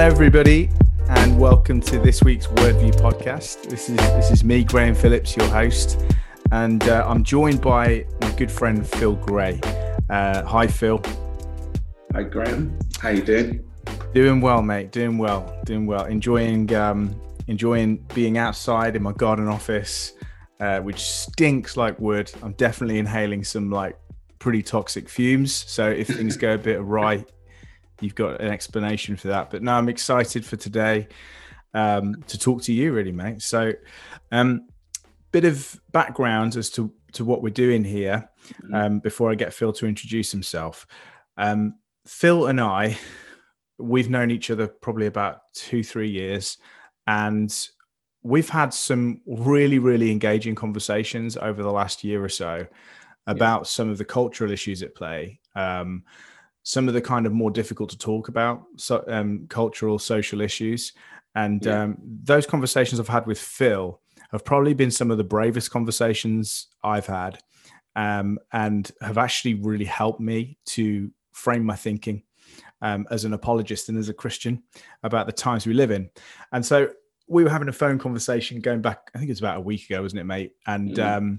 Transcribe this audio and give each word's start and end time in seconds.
Hello 0.00 0.12
everybody, 0.12 0.70
and 1.10 1.38
welcome 1.38 1.78
to 1.82 1.98
this 1.98 2.22
week's 2.22 2.46
Wordview 2.46 2.98
podcast. 2.98 3.68
This 3.68 3.90
is 3.90 3.98
this 3.98 4.30
is 4.30 4.42
me, 4.42 4.64
Graham 4.64 4.94
Phillips, 4.94 5.36
your 5.36 5.46
host, 5.48 6.02
and 6.52 6.82
uh, 6.88 7.04
I'm 7.06 7.22
joined 7.22 7.60
by 7.60 8.06
my 8.22 8.32
good 8.32 8.50
friend 8.50 8.86
Phil 8.86 9.14
Gray. 9.16 9.60
Uh, 10.08 10.42
hi, 10.44 10.66
Phil. 10.66 11.02
Hi, 12.14 12.22
Graham. 12.22 12.78
How 12.98 13.10
you 13.10 13.20
doing? 13.20 13.70
Doing 14.14 14.40
well, 14.40 14.62
mate. 14.62 14.90
Doing 14.90 15.18
well. 15.18 15.54
Doing 15.66 15.84
well. 15.84 16.06
Enjoying 16.06 16.74
um, 16.74 17.14
enjoying 17.48 17.96
being 18.14 18.38
outside 18.38 18.96
in 18.96 19.02
my 19.02 19.12
garden 19.12 19.48
office, 19.48 20.14
uh, 20.60 20.80
which 20.80 21.02
stinks 21.02 21.76
like 21.76 22.00
wood. 22.00 22.32
I'm 22.42 22.54
definitely 22.54 23.00
inhaling 23.00 23.44
some 23.44 23.70
like 23.70 23.98
pretty 24.38 24.62
toxic 24.62 25.10
fumes. 25.10 25.52
So 25.52 25.90
if 25.90 26.06
things 26.06 26.38
go 26.38 26.54
a 26.54 26.58
bit 26.58 26.78
awry, 26.78 27.26
you've 28.00 28.14
got 28.14 28.40
an 28.40 28.48
explanation 28.48 29.16
for 29.16 29.28
that. 29.28 29.50
But 29.50 29.62
no, 29.62 29.72
I'm 29.72 29.88
excited 29.88 30.44
for 30.44 30.56
today 30.56 31.08
um, 31.74 32.16
to 32.26 32.38
talk 32.38 32.62
to 32.62 32.72
you, 32.72 32.92
really, 32.92 33.12
mate. 33.12 33.42
So, 33.42 33.72
um, 34.32 34.68
bit 35.32 35.44
of 35.44 35.80
background 35.92 36.56
as 36.56 36.70
to 36.70 36.92
to 37.12 37.24
what 37.24 37.42
we're 37.42 37.50
doing 37.50 37.84
here 37.84 38.28
mm-hmm. 38.52 38.74
um, 38.74 38.98
before 39.00 39.30
I 39.30 39.34
get 39.34 39.52
Phil 39.52 39.72
to 39.74 39.86
introduce 39.86 40.30
himself. 40.30 40.86
Um, 41.36 41.74
Phil 42.06 42.46
and 42.46 42.60
I, 42.60 42.98
we've 43.78 44.10
known 44.10 44.30
each 44.30 44.50
other 44.50 44.66
probably 44.66 45.06
about 45.06 45.52
two, 45.54 45.82
three 45.82 46.10
years, 46.10 46.58
and 47.06 47.52
we've 48.22 48.48
had 48.48 48.74
some 48.74 49.20
really, 49.26 49.78
really 49.78 50.10
engaging 50.10 50.54
conversations 50.54 51.36
over 51.36 51.62
the 51.62 51.72
last 51.72 52.04
year 52.04 52.22
or 52.22 52.28
so 52.28 52.66
about 53.26 53.60
yeah. 53.60 53.64
some 53.64 53.88
of 53.88 53.98
the 53.98 54.04
cultural 54.04 54.50
issues 54.50 54.82
at 54.82 54.94
play. 54.94 55.40
Um, 55.54 56.04
some 56.62 56.88
of 56.88 56.94
the 56.94 57.00
kind 57.00 57.26
of 57.26 57.32
more 57.32 57.50
difficult 57.50 57.90
to 57.90 57.98
talk 57.98 58.28
about 58.28 58.62
so, 58.76 59.04
um, 59.08 59.46
cultural 59.48 59.98
social 59.98 60.40
issues 60.40 60.92
and 61.34 61.64
yeah. 61.64 61.82
um, 61.82 61.96
those 62.22 62.46
conversations 62.46 63.00
i've 63.00 63.08
had 63.08 63.26
with 63.26 63.38
phil 63.38 64.00
have 64.30 64.44
probably 64.44 64.74
been 64.74 64.90
some 64.90 65.10
of 65.10 65.18
the 65.18 65.24
bravest 65.24 65.70
conversations 65.70 66.68
i've 66.84 67.06
had 67.06 67.38
um, 67.96 68.38
and 68.52 68.92
have 69.00 69.18
actually 69.18 69.54
really 69.54 69.84
helped 69.84 70.20
me 70.20 70.56
to 70.64 71.10
frame 71.32 71.64
my 71.64 71.76
thinking 71.76 72.22
um, 72.82 73.06
as 73.10 73.24
an 73.24 73.32
apologist 73.32 73.88
and 73.88 73.98
as 73.98 74.08
a 74.08 74.14
christian 74.14 74.62
about 75.02 75.26
the 75.26 75.32
times 75.32 75.66
we 75.66 75.74
live 75.74 75.90
in 75.90 76.10
and 76.52 76.64
so 76.64 76.88
we 77.26 77.44
were 77.44 77.50
having 77.50 77.68
a 77.68 77.72
phone 77.72 77.98
conversation 77.98 78.60
going 78.60 78.82
back 78.82 79.10
i 79.14 79.18
think 79.18 79.30
it's 79.30 79.40
about 79.40 79.56
a 79.56 79.60
week 79.60 79.88
ago 79.88 80.02
wasn't 80.02 80.20
it 80.20 80.24
mate 80.24 80.52
and 80.66 80.96
mm-hmm. 80.96 81.34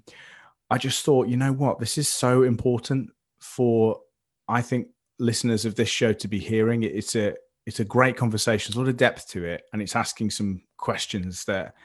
i 0.70 0.78
just 0.78 1.06
thought 1.06 1.28
you 1.28 1.38
know 1.38 1.54
what 1.54 1.80
this 1.80 1.98
is 1.98 2.08
so 2.08 2.44
important 2.44 3.10
for 3.40 4.00
i 4.48 4.62
think 4.62 4.88
listeners 5.22 5.66
of 5.66 5.76
this 5.76 5.88
show 5.88 6.12
to 6.12 6.28
be 6.28 6.40
hearing. 6.40 6.84
It's 6.84 7.16
a 7.16 7.36
it's 7.66 7.80
a 7.80 7.86
great 7.86 8.18
conversation. 8.18 8.72
There's 8.72 8.78
a 8.78 8.82
lot 8.82 8.90
of 8.90 8.98
depth 8.98 9.30
to 9.30 9.46
it, 9.46 9.64
and 9.72 9.82
it's 9.82 9.96
asking 9.96 10.32
some 10.32 10.64
questions 10.78 11.46
that 11.46 11.76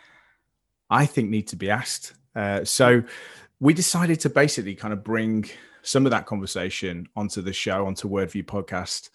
I 0.91 1.06
think 1.06 1.29
need 1.29 1.48
to 1.48 1.57
be 1.57 1.70
asked. 1.70 2.14
Uh, 2.34 2.64
so 2.64 3.03
we 3.61 3.75
decided 3.75 4.20
to 4.20 4.31
basically 4.31 4.75
kind 4.75 4.92
of 4.92 5.05
bring 5.05 5.48
some 5.83 6.07
of 6.07 6.11
that 6.11 6.27
conversation 6.27 7.07
onto 7.14 7.42
the 7.42 7.53
show, 7.53 7.87
onto 7.87 8.09
Wordview 8.09 8.45
podcast 8.45 9.11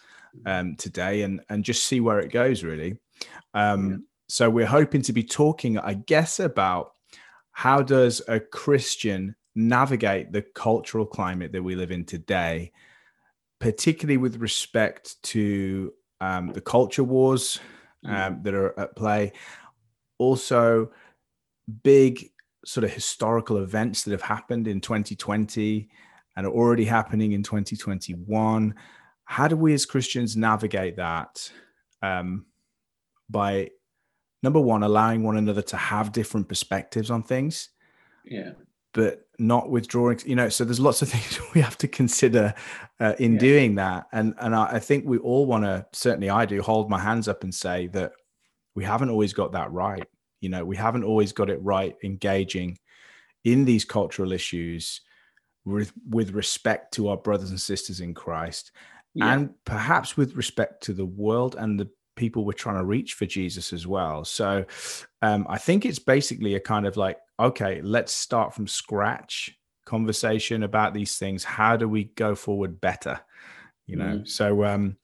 um, 0.46 0.76
today, 0.76 1.24
and 1.24 1.42
and 1.50 1.66
just 1.66 1.84
see 1.84 2.00
where 2.00 2.20
it 2.20 2.32
goes. 2.32 2.64
Really. 2.64 2.98
Um, 3.54 3.90
yeah. 3.90 3.98
So 4.30 4.50
we're 4.50 4.66
hoping 4.66 5.02
to 5.02 5.14
be 5.14 5.24
talking, 5.24 5.78
I 5.78 5.96
guess, 5.96 6.40
about 6.40 6.94
how 7.52 7.82
does 7.82 8.22
a 8.30 8.40
Christian 8.40 9.36
navigate 9.56 10.32
the 10.32 10.42
cultural 10.42 11.06
climate 11.06 11.52
that 11.52 11.62
we 11.62 11.76
live 11.76 11.92
in 11.92 12.06
today 12.06 12.72
particularly 13.62 14.18
with 14.18 14.38
respect 14.38 15.22
to 15.22 15.94
um, 16.20 16.52
the 16.52 16.60
culture 16.60 17.04
wars 17.04 17.60
mm. 18.06 18.12
um, 18.12 18.42
that 18.44 18.54
are 18.54 18.78
at 18.78 18.96
play. 18.96 19.32
Also, 20.18 20.92
big 21.84 22.32
sort 22.66 22.84
of 22.84 22.92
historical 22.92 23.58
events 23.58 24.04
that 24.04 24.12
have 24.12 24.22
happened 24.24 24.68
in 24.68 24.82
2020 24.82 25.90
and 26.36 26.46
are 26.46 26.52
already 26.52 26.86
happening 26.86 27.34
in 27.34 27.44
2021. 27.44 28.76
How 29.26 29.48
do 29.48 29.56
we 29.56 29.74
as 29.74 29.86
Christians 29.86 30.36
navigate 30.36 30.98
that 30.98 31.52
um, 32.02 32.48
by 33.30 33.70
number 34.42 34.60
one, 34.60 34.82
allowing 34.82 35.24
one 35.24 35.38
another 35.38 35.62
to 35.62 35.78
have 35.78 36.12
different 36.12 36.50
perspectives 36.50 37.12
on 37.12 37.22
things? 37.22 37.70
Yeah 38.26 38.52
but 38.94 39.26
not 39.40 39.70
withdrawing 39.70 40.20
you 40.26 40.36
know 40.36 40.50
so 40.50 40.64
there's 40.64 40.80
lots 40.80 41.02
of 41.02 41.10
things 41.14 41.40
we 41.54 41.62
have 41.62 41.78
to 41.78 41.88
consider 41.88 42.54
uh, 43.00 43.14
in 43.20 43.34
yeah. 43.34 43.40
doing 43.40 43.76
that 43.76 44.08
and 44.12 44.34
and 44.40 44.56
I, 44.56 44.74
I 44.74 44.80
think 44.80 45.06
we 45.06 45.18
all 45.18 45.46
want 45.46 45.64
to 45.64 45.86
certainly 45.94 46.30
i 46.30 46.46
do 46.46 46.62
hold 46.62 46.90
my 46.90 47.00
hands 47.00 47.28
up 47.28 47.44
and 47.44 47.54
say 47.54 47.88
that 47.88 48.14
we 48.76 48.84
haven't 48.84 49.10
always 49.10 49.34
got 49.34 49.54
that 49.54 49.72
right 49.72 50.08
you 50.40 50.50
know 50.50 50.64
we 50.64 50.76
haven't 50.76 51.04
always 51.04 51.32
got 51.32 51.50
it 51.50 51.62
right 51.62 51.96
engaging 52.04 52.78
in 53.44 53.66
these 53.66 53.86
cultural 53.86 54.32
issues 54.32 55.02
with 55.66 55.94
with 56.10 56.32
respect 56.32 56.94
to 56.94 57.10
our 57.10 57.18
brothers 57.18 57.50
and 57.50 57.62
sisters 57.62 58.00
in 58.00 58.14
christ 58.14 58.72
yeah. 59.14 59.34
and 59.34 59.54
perhaps 59.66 60.18
with 60.18 60.36
respect 60.36 60.84
to 60.84 60.94
the 60.94 61.06
world 61.06 61.56
and 61.58 61.80
the 61.80 61.90
people 62.16 62.46
we're 62.46 62.52
trying 62.52 62.78
to 62.78 62.84
reach 62.84 63.14
for 63.14 63.26
jesus 63.26 63.74
as 63.74 63.88
well 63.88 64.24
so 64.26 64.66
um, 65.22 65.46
i 65.50 65.58
think 65.58 65.86
it's 65.86 66.00
basically 66.00 66.56
a 66.56 66.60
kind 66.60 66.86
of 66.86 66.98
like 66.98 67.18
okay, 67.42 67.82
let's 67.82 68.14
start 68.14 68.54
from 68.54 68.68
scratch 68.68 69.58
conversation 69.86 70.64
about 70.64 70.94
these 70.94 71.18
things. 71.18 71.44
How 71.44 71.76
do 71.76 71.88
we 71.88 72.06
go 72.06 72.36
forward 72.36 72.80
better? 72.80 73.20
You 73.88 73.98
know, 73.98 74.20
mm. 74.20 74.28
so 74.28 74.64
um, 74.64 74.98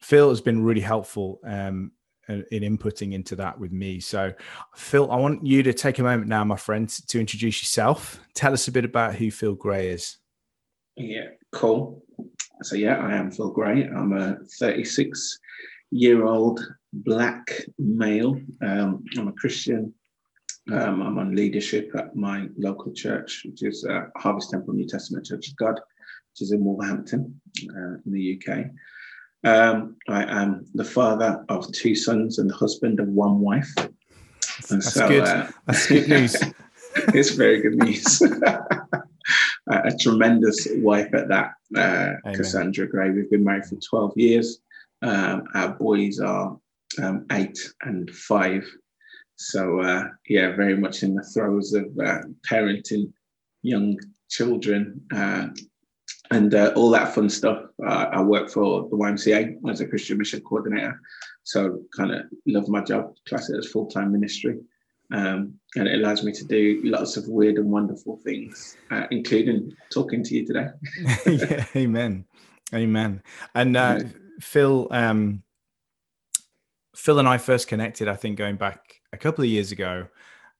Phil 0.00 0.28
has 0.28 0.40
been 0.40 0.64
really 0.64 0.80
helpful 0.80 1.40
um, 1.44 1.92
in, 2.28 2.62
inputting 2.76 3.12
into 3.12 3.36
that 3.36 3.58
with 3.58 3.72
me. 3.72 4.00
So, 4.00 4.32
Phil, 4.74 5.10
I 5.10 5.16
want 5.16 5.46
you 5.46 5.62
to 5.62 5.72
take 5.72 5.98
a 5.98 6.02
moment 6.02 6.28
now, 6.28 6.44
my 6.44 6.56
friend, 6.56 6.88
to 6.88 7.20
introduce 7.20 7.62
yourself. 7.62 8.20
Tell 8.34 8.52
us 8.52 8.68
a 8.68 8.72
bit 8.72 8.84
about 8.84 9.14
who 9.14 9.30
Phil 9.30 9.54
Gray 9.54 9.88
is. 9.88 10.16
Yeah, 10.96 11.28
cool. 11.52 12.02
So, 12.62 12.76
yeah, 12.76 12.96
I 12.96 13.14
am 13.14 13.30
Phil 13.30 13.50
Gray. 13.50 13.84
I'm 13.84 14.12
a 14.12 14.36
36 14.58 15.38
year 15.90 16.24
old 16.26 16.60
black 16.92 17.50
male. 17.78 18.40
Um, 18.62 19.04
I'm 19.16 19.28
a 19.28 19.32
Christian 19.32 19.94
um, 20.72 21.02
I'm 21.02 21.18
on 21.18 21.34
leadership 21.34 21.90
at 21.96 22.14
my 22.14 22.48
local 22.56 22.92
church, 22.92 23.42
which 23.44 23.62
is 23.62 23.84
uh, 23.84 24.06
Harvest 24.16 24.50
Temple 24.50 24.74
New 24.74 24.86
Testament 24.86 25.26
Church 25.26 25.48
of 25.48 25.56
God, 25.56 25.74
which 25.74 26.42
is 26.42 26.52
in 26.52 26.64
Wolverhampton 26.64 27.40
uh, 27.70 27.94
in 28.04 28.12
the 28.12 28.40
UK. 28.40 28.66
Um, 29.44 29.96
I 30.08 30.24
am 30.24 30.66
the 30.74 30.84
father 30.84 31.44
of 31.48 31.70
two 31.72 31.94
sons 31.94 32.38
and 32.38 32.50
the 32.50 32.54
husband 32.54 33.00
of 33.00 33.08
one 33.08 33.40
wife. 33.40 33.72
And 33.78 34.82
That's 34.82 34.92
so, 34.92 35.08
good. 35.08 35.24
Uh, 35.24 35.48
That's 35.66 35.86
good 35.86 36.08
news. 36.08 36.36
it's 37.14 37.30
very 37.30 37.62
good 37.62 37.76
news. 37.76 38.20
a 39.70 39.96
tremendous 40.00 40.66
wife 40.76 41.12
at 41.14 41.28
that, 41.28 41.52
uh, 41.76 42.14
Cassandra 42.32 42.88
Gray. 42.88 43.10
We've 43.10 43.30
been 43.30 43.44
married 43.44 43.66
for 43.66 43.76
12 43.76 44.12
years. 44.16 44.60
Um, 45.02 45.44
our 45.54 45.70
boys 45.70 46.18
are 46.18 46.58
um, 47.02 47.26
eight 47.32 47.58
and 47.82 48.10
five. 48.10 48.68
So 49.38 49.80
uh, 49.80 50.08
yeah, 50.28 50.54
very 50.56 50.76
much 50.76 51.02
in 51.02 51.14
the 51.14 51.22
throes 51.22 51.72
of 51.72 51.86
uh, 52.04 52.22
parenting 52.50 53.12
young 53.62 53.96
children 54.28 55.00
uh, 55.14 55.46
and 56.30 56.54
uh, 56.54 56.72
all 56.74 56.90
that 56.90 57.14
fun 57.14 57.30
stuff. 57.30 57.62
Uh, 57.84 58.06
I 58.12 58.20
work 58.20 58.50
for 58.50 58.88
the 58.90 58.96
YMCA 58.96 59.70
as 59.70 59.80
a 59.80 59.86
Christian 59.86 60.18
mission 60.18 60.40
coordinator, 60.40 61.00
so 61.44 61.80
kind 61.96 62.12
of 62.12 62.22
love 62.46 62.68
my 62.68 62.82
job, 62.82 63.14
class 63.28 63.48
it 63.48 63.56
as 63.56 63.68
full 63.68 63.86
time 63.86 64.12
ministry. 64.12 64.58
Um, 65.10 65.54
and 65.76 65.88
it 65.88 65.94
allows 65.94 66.22
me 66.22 66.32
to 66.32 66.44
do 66.44 66.82
lots 66.84 67.16
of 67.16 67.28
weird 67.28 67.56
and 67.56 67.70
wonderful 67.70 68.18
things, 68.24 68.76
uh, 68.90 69.06
including 69.10 69.72
talking 69.90 70.22
to 70.24 70.34
you 70.34 70.46
today. 70.46 70.66
yeah, 71.26 71.64
amen, 71.76 72.26
amen. 72.74 73.22
And 73.54 73.76
uh, 73.76 74.00
Phil, 74.40 74.88
um, 74.90 75.44
Phil 76.94 77.20
and 77.20 77.28
I 77.28 77.38
first 77.38 77.68
connected, 77.68 78.08
I 78.08 78.16
think, 78.16 78.36
going 78.36 78.56
back 78.56 78.97
a 79.12 79.16
couple 79.16 79.44
of 79.44 79.50
years 79.50 79.72
ago, 79.72 80.06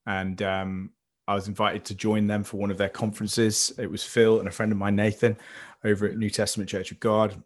and 0.06 0.40
um, 0.42 0.90
I 1.26 1.34
was 1.34 1.48
invited 1.48 1.84
to 1.86 1.94
join 1.94 2.26
them 2.26 2.44
for 2.44 2.56
one 2.56 2.70
of 2.70 2.78
their 2.78 2.88
conferences. 2.88 3.72
It 3.78 3.90
was 3.90 4.02
Phil 4.02 4.38
and 4.38 4.48
a 4.48 4.52
friend 4.52 4.72
of 4.72 4.78
mine, 4.78 4.96
Nathan, 4.96 5.36
over 5.84 6.06
at 6.06 6.16
New 6.16 6.30
Testament 6.30 6.70
Church 6.70 6.90
of 6.90 7.00
God, 7.00 7.42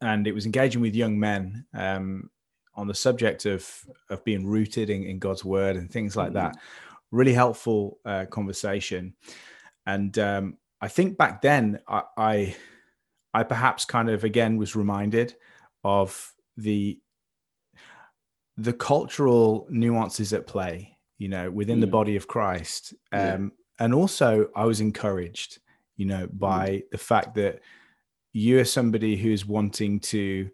and 0.00 0.26
it 0.26 0.32
was 0.32 0.46
engaging 0.46 0.80
with 0.80 0.94
young 0.94 1.18
men 1.18 1.66
um, 1.74 2.30
on 2.74 2.86
the 2.86 2.94
subject 2.94 3.46
of 3.46 3.68
of 4.10 4.24
being 4.24 4.46
rooted 4.46 4.90
in, 4.90 5.02
in 5.02 5.18
God's 5.18 5.44
Word 5.44 5.76
and 5.76 5.90
things 5.90 6.16
like 6.16 6.32
that. 6.34 6.52
Mm-hmm. 6.52 7.16
Really 7.16 7.32
helpful 7.32 7.98
uh, 8.04 8.26
conversation, 8.26 9.14
and 9.86 10.18
um, 10.18 10.58
I 10.80 10.88
think 10.88 11.16
back 11.16 11.42
then 11.42 11.80
I, 11.88 12.02
I 12.16 12.56
I 13.34 13.42
perhaps 13.42 13.84
kind 13.84 14.08
of 14.10 14.24
again 14.24 14.56
was 14.56 14.76
reminded 14.76 15.34
of 15.84 16.32
the 16.56 17.00
the 18.58 18.72
cultural 18.72 19.66
nuances 19.70 20.32
at 20.32 20.46
play, 20.46 20.96
you 21.16 21.28
know, 21.28 21.50
within 21.50 21.78
mm. 21.78 21.82
the 21.82 21.86
body 21.86 22.16
of 22.16 22.26
Christ. 22.26 22.92
Um, 23.12 23.20
yeah. 23.20 23.84
And 23.84 23.94
also, 23.94 24.48
I 24.56 24.64
was 24.64 24.80
encouraged, 24.80 25.60
you 25.96 26.06
know, 26.06 26.28
by 26.32 26.68
mm. 26.68 26.90
the 26.90 26.98
fact 26.98 27.36
that 27.36 27.60
you 28.32 28.58
are 28.58 28.64
somebody 28.64 29.16
who's 29.16 29.46
wanting 29.46 30.00
to 30.00 30.50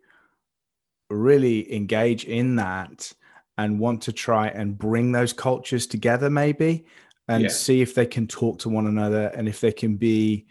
really 1.11 1.73
engage 1.75 2.25
in 2.25 2.57
that 2.57 3.13
and 3.57 3.81
want 3.81 4.03
to 4.03 4.13
try 4.13 4.49
and 4.49 4.79
bring 4.79 5.13
those 5.13 5.33
cultures 5.33 5.87
together 5.87 6.29
maybe 6.29 6.85
and 7.29 7.45
yeah. 7.45 7.49
see 7.49 7.81
if 7.81 7.95
they 7.95 8.07
can 8.07 8.27
talk 8.27 8.59
to 8.59 8.69
one 8.69 8.87
another 8.87 9.29
and 9.35 9.49
if 9.49 9.61
they 9.61 9.73
can 9.73 9.97
be 9.97 10.47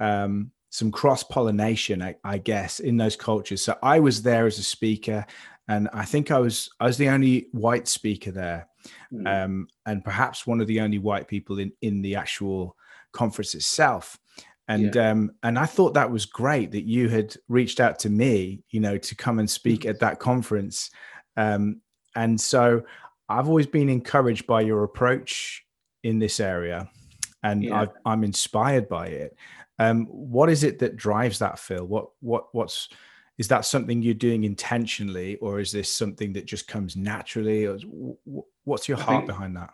um, 0.00 0.50
some 0.70 0.90
cross 0.90 1.22
pollination, 1.22 2.02
I, 2.02 2.16
I, 2.24 2.38
guess, 2.38 2.80
in 2.80 2.96
those 2.96 3.16
cultures. 3.16 3.62
So 3.62 3.76
I 3.82 4.00
was 4.00 4.22
there 4.22 4.46
as 4.46 4.58
a 4.58 4.62
speaker, 4.62 5.26
and 5.68 5.88
I 5.92 6.04
think 6.04 6.30
I 6.30 6.38
was 6.38 6.70
I 6.78 6.86
was 6.86 6.98
the 6.98 7.08
only 7.08 7.48
white 7.52 7.88
speaker 7.88 8.30
there, 8.30 8.68
mm. 9.12 9.26
um, 9.26 9.68
and 9.86 10.04
perhaps 10.04 10.46
one 10.46 10.60
of 10.60 10.66
the 10.66 10.80
only 10.80 10.98
white 10.98 11.26
people 11.26 11.58
in 11.58 11.72
in 11.80 12.02
the 12.02 12.16
actual 12.16 12.76
conference 13.12 13.54
itself. 13.54 14.18
And 14.68 14.94
yeah. 14.94 15.10
um, 15.10 15.32
and 15.42 15.58
I 15.58 15.66
thought 15.66 15.94
that 15.94 16.10
was 16.10 16.26
great 16.26 16.72
that 16.72 16.84
you 16.84 17.08
had 17.08 17.34
reached 17.48 17.80
out 17.80 17.98
to 18.00 18.10
me, 18.10 18.62
you 18.70 18.80
know, 18.80 18.98
to 18.98 19.14
come 19.14 19.38
and 19.38 19.48
speak 19.48 19.82
mm. 19.82 19.90
at 19.90 20.00
that 20.00 20.18
conference. 20.18 20.90
Um, 21.36 21.80
and 22.16 22.40
so 22.40 22.82
I've 23.28 23.48
always 23.48 23.66
been 23.66 23.88
encouraged 23.88 24.46
by 24.46 24.60
your 24.62 24.84
approach 24.84 25.64
in 26.02 26.18
this 26.18 26.40
area, 26.40 26.90
and 27.42 27.64
yeah. 27.64 27.86
i 28.04 28.12
am 28.12 28.24
inspired 28.24 28.88
by 28.88 29.06
it. 29.06 29.36
Um, 29.78 30.06
what 30.06 30.50
is 30.50 30.62
it 30.62 30.78
that 30.80 30.96
drives 30.96 31.38
that, 31.38 31.58
Phil? 31.58 31.84
What 31.84 32.08
what 32.20 32.46
what's 32.52 32.88
is 33.38 33.48
that 33.48 33.64
something 33.64 34.00
you're 34.00 34.14
doing 34.14 34.44
intentionally, 34.44 35.36
or 35.36 35.60
is 35.60 35.72
this 35.72 35.92
something 35.92 36.32
that 36.34 36.46
just 36.46 36.68
comes 36.68 36.96
naturally? 36.96 37.66
Or 37.66 37.78
what's 38.64 38.88
your 38.88 38.98
heart 38.98 39.20
think, 39.20 39.26
behind 39.26 39.56
that? 39.56 39.70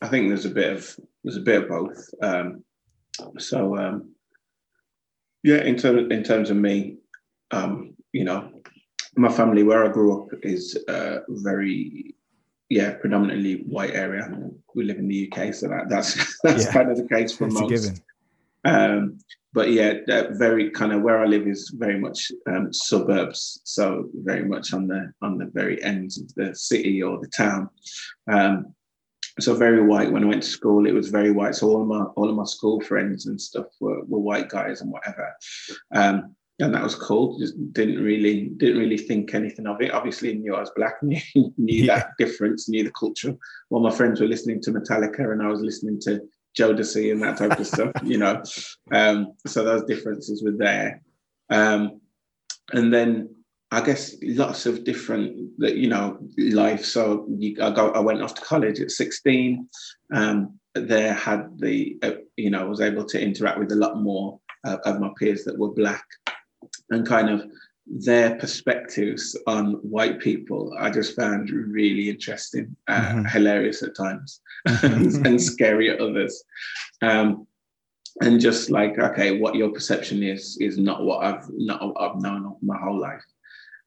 I 0.00 0.08
think 0.08 0.28
there's 0.28 0.46
a 0.46 0.50
bit 0.50 0.72
of 0.72 0.96
there's 1.22 1.36
a 1.36 1.40
bit 1.40 1.62
of 1.62 1.68
both. 1.68 2.08
Um, 2.22 2.64
so 3.38 3.76
um, 3.76 4.12
yeah, 5.42 5.62
in 5.62 5.76
terms 5.76 6.10
in 6.10 6.24
terms 6.24 6.50
of 6.50 6.56
me, 6.56 6.96
um, 7.50 7.94
you 8.12 8.24
know, 8.24 8.50
my 9.16 9.30
family 9.30 9.62
where 9.62 9.84
I 9.84 9.92
grew 9.92 10.22
up 10.22 10.28
is 10.42 10.78
uh, 10.88 11.18
very 11.28 12.14
yeah 12.70 12.92
predominantly 12.94 13.64
white 13.64 13.94
area. 13.94 14.30
We 14.74 14.84
live 14.84 14.98
in 14.98 15.08
the 15.08 15.30
UK, 15.30 15.52
so 15.52 15.68
that, 15.68 15.90
that's 15.90 16.38
that's 16.42 16.64
yeah. 16.64 16.72
kind 16.72 16.90
of 16.90 16.96
the 16.96 17.08
case 17.08 17.36
for 17.36 17.46
it's 17.46 17.54
most. 17.60 18.02
But 19.54 19.70
yeah, 19.70 19.94
very 20.30 20.70
kind 20.70 20.92
of 20.92 21.02
where 21.02 21.20
I 21.20 21.26
live 21.26 21.46
is 21.46 21.70
very 21.76 21.98
much 21.98 22.32
um, 22.48 22.72
suburbs, 22.72 23.60
so 23.64 24.08
very 24.14 24.44
much 24.44 24.72
on 24.72 24.86
the 24.86 25.12
on 25.20 25.36
the 25.36 25.50
very 25.52 25.82
ends 25.82 26.18
of 26.18 26.32
the 26.34 26.54
city 26.54 27.02
or 27.02 27.18
the 27.20 27.28
town. 27.28 27.68
Um, 28.30 28.74
so 29.40 29.54
very 29.54 29.82
white. 29.82 30.10
When 30.10 30.24
I 30.24 30.26
went 30.26 30.42
to 30.42 30.48
school, 30.48 30.86
it 30.86 30.94
was 30.94 31.08
very 31.08 31.30
white. 31.30 31.54
So 31.54 31.68
all 31.68 31.82
of 31.82 31.88
my 31.88 32.04
all 32.16 32.30
of 32.30 32.36
my 32.36 32.44
school 32.44 32.80
friends 32.80 33.26
and 33.26 33.40
stuff 33.40 33.66
were, 33.80 34.04
were 34.04 34.18
white 34.18 34.48
guys 34.48 34.80
and 34.80 34.90
whatever, 34.90 35.34
um, 35.94 36.34
and 36.58 36.74
that 36.74 36.82
was 36.82 36.94
cool. 36.94 37.38
Just 37.38 37.54
didn't 37.72 38.02
really 38.02 38.48
didn't 38.56 38.78
really 38.78 38.98
think 38.98 39.34
anything 39.34 39.66
of 39.66 39.80
it. 39.82 39.92
Obviously, 39.92 40.34
knew 40.34 40.54
I 40.54 40.60
was 40.60 40.72
black, 40.76 40.94
knew, 41.02 41.20
knew 41.34 41.84
yeah. 41.84 41.96
that 41.96 42.10
difference, 42.18 42.68
knew 42.68 42.84
the 42.84 42.92
culture. 42.92 43.34
While 43.68 43.82
my 43.82 43.90
friends 43.90 44.20
were 44.20 44.28
listening 44.28 44.62
to 44.62 44.72
Metallica, 44.72 45.32
and 45.32 45.42
I 45.42 45.48
was 45.48 45.60
listening 45.60 46.00
to 46.00 46.20
Jodeci 46.58 47.12
and 47.12 47.22
that 47.22 47.38
type 47.38 47.58
of 47.58 47.66
stuff, 47.66 47.92
you 48.02 48.18
know. 48.18 48.42
Um, 48.92 49.34
so 49.46 49.64
those 49.64 49.84
differences 49.84 50.42
were 50.42 50.56
there. 50.56 51.02
Um, 51.50 52.00
and 52.72 52.92
then 52.92 53.34
I 53.70 53.80
guess 53.80 54.14
lots 54.22 54.66
of 54.66 54.84
different, 54.84 55.50
you 55.58 55.88
know, 55.88 56.18
life. 56.36 56.84
So 56.84 57.26
you, 57.30 57.56
I, 57.60 57.68
I 57.68 58.00
went 58.00 58.22
off 58.22 58.34
to 58.34 58.42
college 58.42 58.80
at 58.80 58.90
16. 58.90 59.66
Um, 60.14 60.58
there 60.74 61.14
had 61.14 61.58
the, 61.58 61.98
uh, 62.02 62.12
you 62.36 62.50
know, 62.50 62.66
was 62.66 62.80
able 62.80 63.04
to 63.06 63.22
interact 63.22 63.58
with 63.58 63.72
a 63.72 63.76
lot 63.76 64.00
more 64.00 64.38
uh, 64.64 64.78
of 64.84 65.00
my 65.00 65.10
peers 65.18 65.44
that 65.44 65.58
were 65.58 65.72
black 65.72 66.04
and 66.90 67.06
kind 67.06 67.30
of 67.30 67.44
their 67.86 68.36
perspectives 68.36 69.36
on 69.46 69.74
white 69.82 70.20
people 70.20 70.74
I 70.78 70.90
just 70.90 71.16
found 71.16 71.50
really 71.50 72.08
interesting, 72.08 72.76
uh, 72.88 73.00
mm-hmm. 73.00 73.24
hilarious 73.26 73.82
at 73.82 73.96
times, 73.96 74.40
mm-hmm. 74.68 75.26
and 75.26 75.42
scary 75.42 75.90
at 75.90 76.00
others. 76.00 76.44
Um, 77.02 77.46
and 78.20 78.40
just 78.40 78.70
like, 78.70 78.98
okay, 78.98 79.38
what 79.38 79.54
your 79.54 79.70
perception 79.70 80.22
is 80.22 80.58
is 80.60 80.78
not 80.78 81.02
what 81.02 81.24
I've 81.24 81.48
not 81.50 81.94
I've 81.98 82.20
known 82.20 82.56
my 82.62 82.76
whole 82.76 83.00
life. 83.00 83.24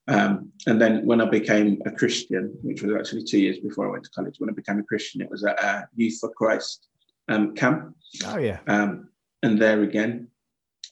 Um, 0.07 0.51
and 0.67 0.79
then 0.79 1.05
when 1.05 1.21
I 1.21 1.25
became 1.25 1.81
a 1.85 1.91
Christian, 1.91 2.55
which 2.61 2.81
was 2.81 2.95
actually 2.95 3.23
two 3.23 3.39
years 3.39 3.59
before 3.59 3.87
I 3.87 3.91
went 3.91 4.03
to 4.03 4.09
college, 4.11 4.35
when 4.39 4.49
I 4.49 4.53
became 4.53 4.79
a 4.79 4.83
Christian, 4.83 5.21
it 5.21 5.29
was 5.29 5.43
at 5.43 5.63
a 5.63 5.87
Youth 5.95 6.19
for 6.19 6.29
Christ 6.29 6.87
um, 7.27 7.55
camp. 7.55 7.95
Oh 8.25 8.37
yeah. 8.37 8.59
Um, 8.67 9.09
and 9.41 9.59
there 9.59 9.81
again, 9.83 10.27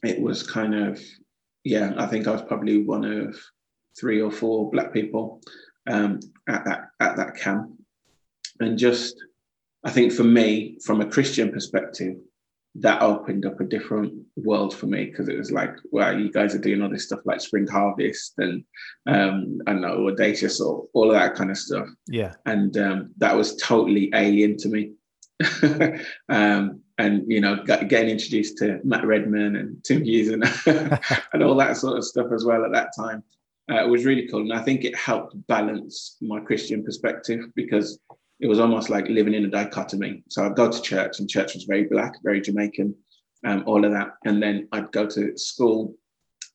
it 0.04 0.20
was 0.20 0.44
kind 0.44 0.76
of 0.76 1.02
yeah, 1.64 1.94
I 1.98 2.08
think 2.08 2.28
I 2.28 2.32
was 2.32 2.42
probably 2.42 2.84
one 2.84 3.06
of 3.06 3.40
three 4.00 4.22
or 4.22 4.32
four 4.32 4.70
black 4.72 4.94
people 4.94 5.42
um, 5.88 6.20
at 6.48 6.66
that 6.66 6.90
at 7.00 7.18
that 7.18 7.36
camp, 7.36 7.72
and 8.60 8.78
just 8.78 9.16
I 9.84 9.92
think 9.92 10.12
for 10.14 10.24
me, 10.24 10.78
from 10.86 11.02
a 11.02 11.10
Christian 11.10 11.52
perspective, 11.52 12.16
that 12.76 13.02
opened 13.02 13.46
up 13.46 13.60
a 13.60 13.66
different 13.66 14.14
world 14.36 14.74
for 14.74 14.88
me 14.88 15.06
because 15.06 15.30
it 15.30 15.38
was 15.38 15.52
like, 15.52 15.76
well, 15.92 16.18
you 16.18 16.32
guys 16.32 16.56
are 16.56 16.60
doing 16.60 16.82
all 16.82 16.90
this 16.90 17.06
stuff 17.06 17.20
like 17.26 17.40
Spring 17.40 17.68
Harvest 17.68 18.34
and 18.40 18.64
um, 19.06 19.60
I 19.68 19.74
don't 19.74 19.82
know, 19.82 20.08
Audacious 20.10 20.60
or 20.60 20.88
all 20.94 21.12
of 21.12 21.14
that 21.14 21.36
kind 21.36 21.52
of 21.52 21.58
stuff. 21.58 21.88
Yeah, 22.08 22.34
and 22.46 22.76
um, 22.78 23.12
that 23.18 23.36
was 23.36 23.56
totally 23.58 24.10
alien 24.14 24.58
to 24.58 24.70
me. 24.70 24.94
um, 26.30 26.82
and 27.04 27.30
you 27.30 27.42
know, 27.42 27.64
getting 27.66 28.10
introduced 28.10 28.58
to 28.60 28.80
Matt 28.84 29.06
Redman 29.06 29.56
and 29.58 29.84
Tim 29.84 30.04
Hughes 30.04 30.30
and, 30.30 30.44
and 31.34 31.44
all 31.44 31.56
that 31.56 31.78
sort 31.78 31.98
of 31.98 32.06
stuff 32.06 32.28
as 32.34 32.46
well 32.46 32.64
at 32.64 32.72
that 32.72 32.92
time 32.98 33.24
uh, 33.70 33.86
was 33.88 34.06
really 34.06 34.28
cool. 34.28 34.42
And 34.42 34.54
I 34.54 34.62
think 34.62 34.86
it 34.86 34.96
helped 34.96 35.36
balance 35.48 36.18
my 36.22 36.40
Christian 36.40 36.84
perspective 36.84 37.42
because 37.56 38.00
it 38.40 38.48
was 38.48 38.60
almost 38.60 38.90
like 38.90 39.08
living 39.08 39.34
in 39.34 39.46
a 39.46 39.50
dichotomy. 39.50 40.24
So 40.30 40.46
I'd 40.46 40.56
go 40.56 40.72
to 40.72 40.82
church, 40.82 41.20
and 41.20 41.30
church 41.30 41.54
was 41.54 41.66
very 41.66 41.84
black, 41.84 42.14
very 42.24 42.42
Jamaican, 42.42 42.96
um, 43.46 43.64
all 43.66 43.84
of 43.84 43.92
that. 43.92 44.14
And 44.26 44.42
then 44.42 44.68
I'd 44.72 44.92
go 44.92 45.06
to 45.06 45.38
school 45.38 45.96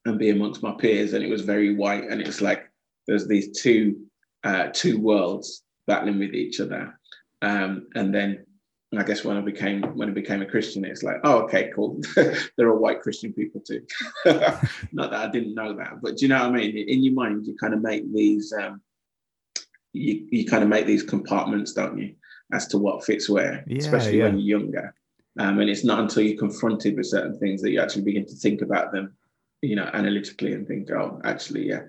and 0.07 0.19
be 0.19 0.31
amongst 0.31 0.63
my 0.63 0.73
peers, 0.73 1.13
and 1.13 1.25
it 1.25 1.31
was 1.31 1.43
very 1.43 1.75
white. 1.75 2.05
And 2.05 2.21
it's 2.21 2.41
like 2.41 2.71
there's 3.07 3.29
these 3.29 3.61
two 3.61 3.97
uh, 4.45 4.69
two 4.73 4.99
worlds 4.99 5.63
battling 5.87 6.19
with 6.19 6.35
each 6.35 6.61
other. 6.61 6.99
Um, 7.43 7.89
and 7.95 8.15
then 8.15 8.45
I 8.97 9.03
guess 9.03 9.23
when 9.23 9.37
I 9.37 9.43
became 9.43 9.83
when 9.83 10.09
I 10.09 10.13
became 10.13 10.41
a 10.41 10.47
Christian, 10.47 10.85
it's 10.85 11.03
like, 11.03 11.17
oh, 11.25 11.43
okay, 11.43 11.71
cool. 11.75 12.01
there 12.17 12.69
are 12.69 12.79
white 12.79 13.03
Christian 13.03 13.35
people 13.35 13.61
too. 13.61 13.83
Not 14.25 15.11
that 15.11 15.29
I 15.29 15.31
didn't 15.31 15.55
know 15.55 15.75
that, 15.75 16.01
but 16.01 16.17
do 16.17 16.25
you 16.25 16.29
know 16.29 16.39
what 16.39 16.55
I 16.55 16.59
mean? 16.59 16.77
In 16.77 17.05
your 17.05 17.13
mind, 17.13 17.47
you 17.47 17.55
kind 17.61 17.75
of 17.75 17.83
make 17.83 18.11
these 18.15 18.53
um, 18.59 18.81
you 19.93 20.27
you 20.31 20.47
kind 20.47 20.63
of 20.63 20.71
make 20.71 20.87
these 20.87 21.03
compartments, 21.03 21.75
don't 21.75 21.99
you, 21.99 22.15
as 22.53 22.67
to 22.69 22.79
what 22.79 23.05
fits 23.05 23.29
where, 23.29 23.63
yeah, 23.67 23.79
especially 23.79 24.19
yeah. 24.19 24.25
when 24.25 24.39
you're 24.39 24.61
younger. 24.61 24.95
Um, 25.39 25.61
and 25.61 25.69
it's 25.69 25.85
not 25.85 26.01
until 26.01 26.23
you're 26.23 26.39
confronted 26.39 26.97
with 26.97 27.07
certain 27.07 27.39
things 27.39 27.61
that 27.63 27.71
you 27.71 27.81
actually 27.81 28.03
begin 28.03 28.27
to 28.27 28.35
think 28.35 28.63
about 28.63 28.91
them, 28.91 29.17
you 29.63 29.77
know, 29.77 29.89
analytically 29.93 30.53
and 30.53 30.67
think, 30.67 30.91
oh, 30.91 31.21
actually, 31.25 31.69
yeah, 31.69 31.83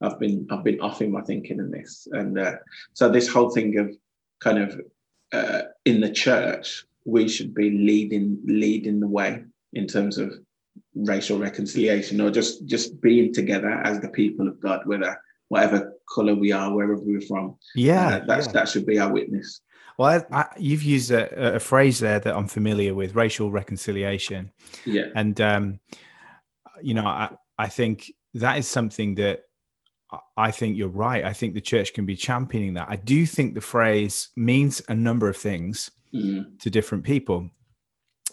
I've 0.00 0.18
been 0.18 0.46
I've 0.50 0.64
been 0.64 0.80
off 0.80 1.02
in 1.02 1.12
my 1.12 1.20
thinking 1.20 1.58
in 1.58 1.70
this, 1.70 2.08
and 2.12 2.38
uh, 2.38 2.54
so 2.94 3.10
this 3.10 3.28
whole 3.28 3.50
thing 3.50 3.78
of 3.78 3.94
kind 4.40 4.58
of 4.58 4.80
uh, 5.32 5.62
in 5.84 6.00
the 6.00 6.10
church, 6.10 6.84
we 7.04 7.28
should 7.28 7.54
be 7.54 7.70
leading 7.70 8.38
leading 8.44 9.00
the 9.00 9.08
way 9.08 9.44
in 9.72 9.86
terms 9.86 10.18
of 10.18 10.34
racial 10.94 11.38
reconciliation 11.38 12.20
or 12.20 12.30
just 12.30 12.66
just 12.66 13.00
being 13.00 13.32
together 13.32 13.70
as 13.70 14.00
the 14.00 14.08
people 14.08 14.48
of 14.48 14.60
God, 14.60 14.86
whether 14.86 15.16
whatever 15.48 15.92
color 16.12 16.34
we 16.34 16.52
are, 16.52 16.74
wherever 16.74 16.96
we're 16.96 17.20
from. 17.20 17.56
Yeah, 17.74 18.08
uh, 18.08 18.24
that's 18.26 18.46
yeah. 18.46 18.52
that 18.52 18.68
should 18.68 18.86
be 18.86 18.98
our 18.98 19.12
witness. 19.12 19.60
Well, 19.98 20.24
I, 20.30 20.40
I, 20.40 20.46
you've 20.58 20.82
used 20.82 21.10
a, 21.10 21.54
a, 21.54 21.58
phrase 21.58 22.00
there 22.00 22.20
that 22.20 22.36
I'm 22.36 22.48
familiar 22.48 22.94
with: 22.94 23.14
racial 23.14 23.50
reconciliation. 23.50 24.52
Yeah, 24.84 25.06
and 25.14 25.40
um, 25.40 25.80
you 26.82 26.94
know, 26.94 27.06
I 27.06 27.30
I 27.58 27.68
think 27.68 28.12
that 28.34 28.58
is 28.58 28.68
something 28.68 29.14
that 29.16 29.42
I 30.36 30.50
think 30.50 30.76
you're 30.76 30.88
right. 30.88 31.24
I 31.24 31.32
think 31.32 31.54
the 31.54 31.60
church 31.60 31.92
can 31.92 32.06
be 32.06 32.16
championing 32.16 32.74
that. 32.74 32.88
I 32.88 32.96
do 32.96 33.26
think 33.26 33.54
the 33.54 33.60
phrase 33.60 34.28
means 34.36 34.80
a 34.88 34.94
number 34.94 35.28
of 35.28 35.36
things 35.36 35.90
mm. 36.14 36.58
to 36.60 36.70
different 36.70 37.04
people. 37.04 37.50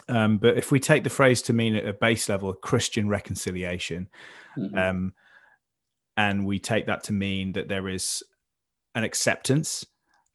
Um, 0.08 0.38
but 0.38 0.56
if 0.56 0.70
we 0.70 0.80
take 0.80 1.02
the 1.02 1.10
phrase 1.10 1.42
to 1.42 1.52
mean 1.52 1.74
at 1.74 1.86
a 1.86 1.92
base 1.92 2.28
level, 2.28 2.52
Christian 2.52 3.08
reconciliation, 3.08 4.08
mm-hmm. 4.56 4.76
um, 4.76 5.14
and 6.16 6.46
we 6.46 6.58
take 6.58 6.86
that 6.86 7.04
to 7.04 7.12
mean 7.12 7.52
that 7.52 7.68
there 7.68 7.88
is 7.88 8.22
an 8.94 9.02
acceptance 9.02 9.84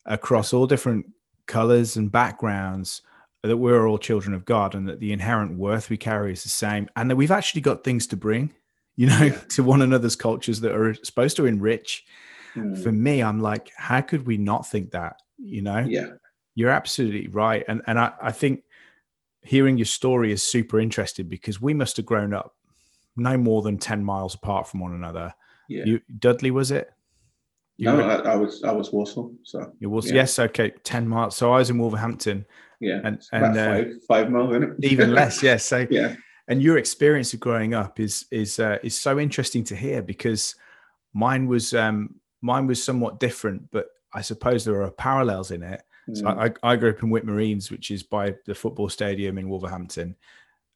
across 0.05 0.53
all 0.53 0.67
different 0.67 1.05
colors 1.47 1.95
and 1.95 2.11
backgrounds 2.11 3.01
that 3.43 3.57
we're 3.57 3.87
all 3.87 3.97
children 3.97 4.33
of 4.33 4.43
God 4.43 4.75
and 4.75 4.87
that 4.89 4.99
the 4.99 5.13
inherent 5.13 5.57
worth 5.57 5.89
we 5.89 5.97
carry 5.97 6.33
is 6.33 6.43
the 6.43 6.49
same 6.49 6.89
and 6.95 7.09
that 7.09 7.15
we've 7.15 7.31
actually 7.31 7.61
got 7.61 7.83
things 7.83 8.05
to 8.07 8.17
bring 8.17 8.51
you 8.99 9.07
know, 9.07 9.21
yeah. 9.21 9.37
to 9.47 9.63
one 9.63 9.81
another's 9.81 10.17
cultures 10.17 10.59
that 10.59 10.75
are 10.75 10.93
supposed 10.93 11.37
to 11.37 11.45
enrich. 11.45 12.05
Mm. 12.53 12.83
For 12.83 12.91
me, 12.91 13.23
I'm 13.23 13.39
like, 13.39 13.71
how 13.77 14.01
could 14.01 14.27
we 14.27 14.35
not 14.35 14.67
think 14.67 14.91
that? 14.91 15.21
You 15.37 15.61
know? 15.61 15.79
Yeah. 15.79 16.07
You're 16.53 16.71
absolutely 16.71 17.29
right. 17.29 17.63
And 17.69 17.81
and 17.87 17.97
I, 17.97 18.11
I 18.21 18.33
think 18.33 18.63
hearing 19.41 19.77
your 19.77 19.85
story 19.85 20.33
is 20.33 20.43
super 20.43 20.81
interesting 20.81 21.29
because 21.29 21.61
we 21.61 21.73
must 21.73 21.95
have 21.95 22.05
grown 22.05 22.33
up 22.33 22.57
no 23.15 23.37
more 23.37 23.61
than 23.61 23.77
10 23.77 24.03
miles 24.03 24.35
apart 24.35 24.67
from 24.67 24.81
one 24.81 24.93
another. 24.93 25.33
Yeah. 25.69 25.85
You 25.85 26.01
Dudley, 26.19 26.51
was 26.51 26.69
it? 26.71 26.91
You 27.77 27.85
no, 27.85 27.95
were, 27.95 28.03
I, 28.03 28.33
I, 28.33 28.35
was 28.35 28.63
I 28.65 28.73
was 28.73 28.91
Walsall. 28.91 29.33
So 29.43 29.71
you 29.79 29.89
was 29.89 30.07
yeah. 30.07 30.15
yes, 30.15 30.39
okay, 30.39 30.73
ten 30.83 31.07
miles. 31.07 31.37
So 31.37 31.53
I 31.53 31.59
was 31.59 31.69
in 31.69 31.77
Wolverhampton. 31.77 32.45
Yeah, 32.81 32.99
and 33.05 33.21
and 33.31 33.57
uh, 33.57 33.65
five, 33.65 33.93
five 34.09 34.29
miles, 34.29 34.75
even 34.83 35.13
less. 35.19 35.41
Yes. 35.41 35.65
So 35.65 35.87
yeah, 35.89 36.15
and 36.49 36.63
your 36.63 36.79
experience 36.79 37.33
of 37.33 37.39
growing 37.39 37.73
up 37.73 37.99
is 37.99 38.25
is 38.31 38.59
uh, 38.59 38.79
is 38.83 38.97
so 38.97 39.19
interesting 39.19 39.63
to 39.65 39.75
hear 39.75 40.01
because 40.01 40.55
mine 41.13 41.47
was 41.47 41.73
um, 41.73 42.15
mine 42.41 42.67
was 42.67 42.83
somewhat 42.83 43.19
different, 43.19 43.69
but 43.71 43.87
I 44.13 44.21
suppose 44.21 44.65
there 44.65 44.81
are 44.81 44.91
parallels 44.91 45.51
in 45.51 45.61
it. 45.63 45.83
Mm. 46.09 46.17
So 46.17 46.27
I, 46.27 46.71
I 46.71 46.75
grew 46.75 46.89
up 46.89 47.03
in 47.03 47.11
Whitmore 47.11 47.35
Reans, 47.35 47.69
which 47.69 47.91
is 47.91 48.01
by 48.01 48.35
the 48.47 48.55
football 48.55 48.89
stadium 48.89 49.37
in 49.37 49.47
Wolverhampton, 49.47 50.15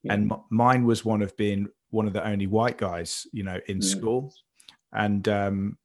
yeah. 0.04 0.14
and 0.14 0.32
m- 0.32 0.42
mine 0.52 0.86
was 0.86 1.04
one 1.04 1.24
of 1.24 1.36
being 1.38 1.68
one 1.90 2.08
of 2.08 2.14
the 2.14 2.26
only 2.26 2.48
white 2.48 2.78
guys, 2.78 3.26
you 3.34 3.44
know, 3.44 3.60
in 3.68 3.80
mm. 3.80 3.84
school, 3.84 4.32
and 4.94 5.28
um, 5.28 5.78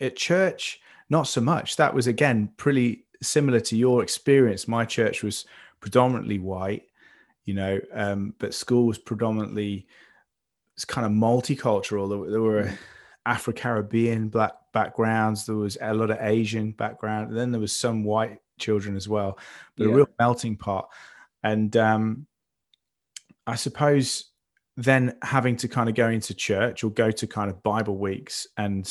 at 0.00 0.16
church, 0.16 0.80
not 1.08 1.26
so 1.26 1.40
much. 1.40 1.76
That 1.76 1.94
was 1.94 2.06
again 2.08 2.50
pretty 2.58 3.06
similar 3.22 3.60
to 3.60 3.76
your 3.76 4.02
experience. 4.02 4.68
My 4.68 4.84
church 4.84 5.22
was 5.22 5.46
predominantly 5.80 6.38
white, 6.38 6.82
you 7.44 7.54
know, 7.54 7.80
um, 7.92 8.34
but 8.38 8.54
school 8.54 8.86
was 8.86 8.98
predominantly 8.98 9.86
it's 10.76 10.84
kind 10.84 11.06
of 11.06 11.12
multicultural. 11.12 12.08
There, 12.08 12.30
there 12.30 12.40
were 12.40 12.64
mm. 12.64 12.76
Afro 13.26 13.52
Caribbean 13.52 14.28
black 14.28 14.52
backgrounds. 14.72 15.46
There 15.46 15.56
was 15.56 15.76
a 15.80 15.94
lot 15.94 16.10
of 16.10 16.18
Asian 16.20 16.72
background. 16.72 17.28
And 17.28 17.38
then 17.38 17.52
there 17.52 17.60
was 17.60 17.74
some 17.74 18.04
white 18.04 18.38
children 18.58 18.96
as 18.96 19.08
well, 19.08 19.38
but 19.76 19.86
yeah. 19.86 19.92
a 19.92 19.96
real 19.96 20.08
melting 20.18 20.56
pot. 20.56 20.88
And 21.42 21.76
um, 21.76 22.26
I 23.46 23.56
suppose 23.56 24.30
then 24.76 25.16
having 25.22 25.56
to 25.56 25.68
kind 25.68 25.88
of 25.88 25.94
go 25.94 26.08
into 26.08 26.34
church 26.34 26.82
or 26.82 26.90
go 26.90 27.10
to 27.10 27.26
kind 27.26 27.50
of 27.50 27.62
Bible 27.62 27.98
weeks 27.98 28.46
and 28.56 28.90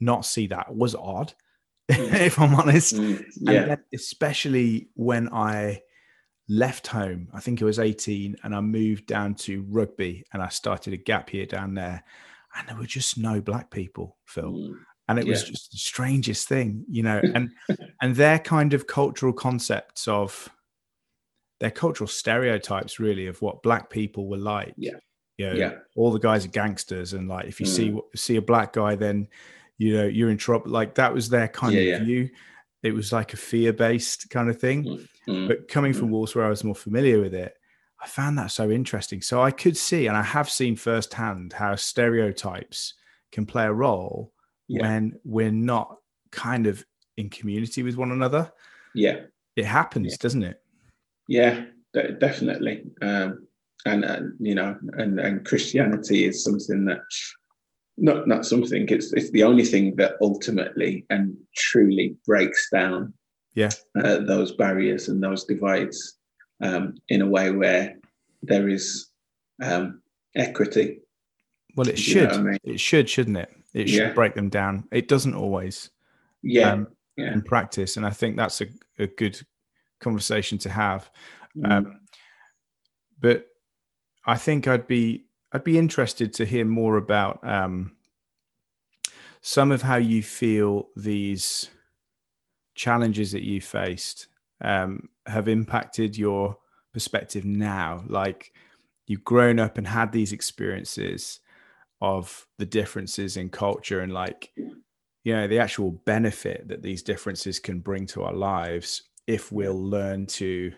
not 0.00 0.24
see 0.24 0.46
that 0.48 0.74
was 0.74 0.94
odd, 0.94 1.34
mm. 1.90 2.20
if 2.20 2.38
I'm 2.38 2.54
honest. 2.54 2.94
Mm. 2.94 3.24
Yeah. 3.40 3.76
especially 3.92 4.88
when 4.94 5.28
I 5.32 5.82
left 6.48 6.86
home, 6.86 7.28
I 7.32 7.40
think 7.40 7.60
I 7.60 7.64
was 7.64 7.78
18, 7.78 8.36
and 8.42 8.54
I 8.54 8.60
moved 8.60 9.06
down 9.06 9.34
to 9.36 9.64
rugby 9.68 10.24
and 10.32 10.42
I 10.42 10.48
started 10.48 10.92
a 10.94 10.98
gap 10.98 11.32
year 11.32 11.46
down 11.46 11.74
there. 11.74 12.02
And 12.56 12.68
there 12.68 12.76
were 12.76 12.86
just 12.86 13.18
no 13.18 13.40
black 13.40 13.70
people, 13.70 14.16
Phil. 14.26 14.52
Mm. 14.52 14.74
And 15.08 15.18
it 15.18 15.26
yeah. 15.26 15.30
was 15.30 15.44
just 15.44 15.70
the 15.70 15.78
strangest 15.78 16.48
thing, 16.48 16.84
you 16.88 17.02
know, 17.02 17.20
and 17.34 17.50
and 18.02 18.14
their 18.14 18.38
kind 18.38 18.74
of 18.74 18.86
cultural 18.86 19.32
concepts 19.32 20.08
of 20.08 20.48
their 21.60 21.70
cultural 21.70 22.08
stereotypes 22.08 22.98
really 22.98 23.26
of 23.26 23.40
what 23.42 23.62
black 23.62 23.90
people 23.90 24.28
were 24.28 24.38
like. 24.38 24.74
Yeah. 24.76 24.92
You 25.36 25.46
know, 25.46 25.54
yeah. 25.54 25.74
all 25.96 26.10
the 26.10 26.18
guys 26.18 26.44
are 26.44 26.50
gangsters 26.50 27.12
and 27.12 27.28
like 27.28 27.46
if 27.46 27.60
you 27.60 27.66
mm. 27.66 27.68
see 27.68 28.00
see 28.16 28.36
a 28.36 28.42
black 28.42 28.72
guy 28.72 28.96
then 28.96 29.28
you 29.76 29.96
know 29.96 30.04
you're 30.04 30.30
in 30.30 30.36
trouble 30.36 30.68
like 30.68 30.96
that 30.96 31.14
was 31.14 31.28
their 31.28 31.46
kind 31.46 31.74
yeah, 31.74 31.94
of 31.94 32.02
view 32.02 32.28
it 32.82 32.94
was 32.94 33.12
like 33.12 33.32
a 33.32 33.36
fear 33.36 33.72
based 33.72 34.30
kind 34.30 34.48
of 34.48 34.60
thing 34.60 34.84
mm-hmm. 34.84 35.46
but 35.46 35.68
coming 35.68 35.92
from 35.92 36.08
mm. 36.08 36.12
wolves 36.12 36.34
where 36.34 36.44
i 36.44 36.50
was 36.50 36.64
more 36.64 36.74
familiar 36.74 37.20
with 37.20 37.34
it 37.34 37.54
i 38.02 38.06
found 38.06 38.38
that 38.38 38.50
so 38.50 38.70
interesting 38.70 39.20
so 39.20 39.42
i 39.42 39.50
could 39.50 39.76
see 39.76 40.06
and 40.06 40.16
i 40.16 40.22
have 40.22 40.48
seen 40.48 40.76
firsthand 40.76 41.52
how 41.52 41.74
stereotypes 41.74 42.94
can 43.32 43.44
play 43.46 43.64
a 43.64 43.72
role 43.72 44.32
yeah. 44.68 44.82
when 44.82 45.18
we're 45.24 45.50
not 45.50 45.96
kind 46.30 46.66
of 46.66 46.84
in 47.16 47.28
community 47.28 47.82
with 47.82 47.96
one 47.96 48.12
another 48.12 48.50
yeah 48.94 49.20
it 49.56 49.64
happens 49.64 50.12
yeah. 50.12 50.16
doesn't 50.20 50.42
it 50.42 50.62
yeah 51.26 51.64
definitely 52.20 52.84
um, 53.02 53.46
and, 53.86 54.04
uh, 54.04 54.20
you 54.38 54.54
know 54.54 54.76
and, 54.94 55.18
and 55.18 55.44
christianity 55.44 56.26
is 56.26 56.44
something 56.44 56.84
that 56.84 57.00
not 57.98 58.26
not 58.26 58.46
something. 58.46 58.86
It's 58.88 59.12
it's 59.12 59.30
the 59.30 59.44
only 59.44 59.64
thing 59.64 59.96
that 59.96 60.14
ultimately 60.20 61.04
and 61.10 61.36
truly 61.56 62.16
breaks 62.26 62.68
down 62.70 63.12
yeah 63.54 63.70
uh, 64.02 64.18
those 64.18 64.52
barriers 64.52 65.08
and 65.08 65.22
those 65.22 65.44
divides 65.44 66.18
um, 66.62 66.94
in 67.08 67.22
a 67.22 67.26
way 67.26 67.50
where 67.50 67.96
there 68.42 68.68
is 68.68 69.08
um, 69.62 70.00
equity. 70.34 71.00
Well, 71.76 71.88
it 71.88 71.98
should. 71.98 72.32
I 72.32 72.40
mean? 72.40 72.58
It 72.64 72.80
should, 72.80 73.08
shouldn't 73.08 73.36
it? 73.36 73.50
It 73.74 73.88
should 73.88 73.98
yeah. 73.98 74.12
break 74.12 74.34
them 74.34 74.48
down. 74.48 74.84
It 74.90 75.08
doesn't 75.08 75.34
always. 75.34 75.90
Yeah. 76.42 76.72
Um, 76.72 76.88
yeah. 77.16 77.32
In 77.32 77.42
practice, 77.42 77.96
and 77.96 78.06
I 78.06 78.10
think 78.10 78.36
that's 78.36 78.60
a, 78.60 78.66
a 79.00 79.08
good 79.08 79.40
conversation 79.98 80.56
to 80.58 80.70
have. 80.70 81.10
Mm. 81.56 81.70
Um, 81.70 82.00
but 83.20 83.46
I 84.24 84.36
think 84.36 84.68
I'd 84.68 84.86
be 84.86 85.24
I'd 85.52 85.64
be 85.64 85.78
interested 85.78 86.32
to 86.34 86.44
hear 86.44 86.64
more 86.64 86.96
about 86.96 87.40
um, 87.42 87.92
some 89.40 89.72
of 89.72 89.82
how 89.82 89.96
you 89.96 90.22
feel 90.22 90.88
these 90.96 91.70
challenges 92.74 93.32
that 93.32 93.42
you 93.42 93.60
faced 93.60 94.28
um, 94.62 95.08
have 95.26 95.48
impacted 95.48 96.16
your 96.16 96.56
perspective 96.92 97.44
now. 97.44 98.04
Like 98.06 98.52
you've 99.06 99.24
grown 99.24 99.58
up 99.58 99.78
and 99.78 99.86
had 99.86 100.12
these 100.12 100.32
experiences 100.32 101.40
of 102.00 102.46
the 102.58 102.66
differences 102.66 103.36
in 103.36 103.48
culture 103.48 104.00
and 104.00 104.12
like 104.12 104.52
you 105.24 105.32
know 105.34 105.48
the 105.48 105.58
actual 105.58 105.90
benefit 105.90 106.68
that 106.68 106.80
these 106.80 107.02
differences 107.02 107.58
can 107.58 107.80
bring 107.80 108.06
to 108.06 108.22
our 108.22 108.32
lives 108.32 109.02
if 109.26 109.50
we'll 109.50 109.82
learn 109.82 110.24
to 110.24 110.70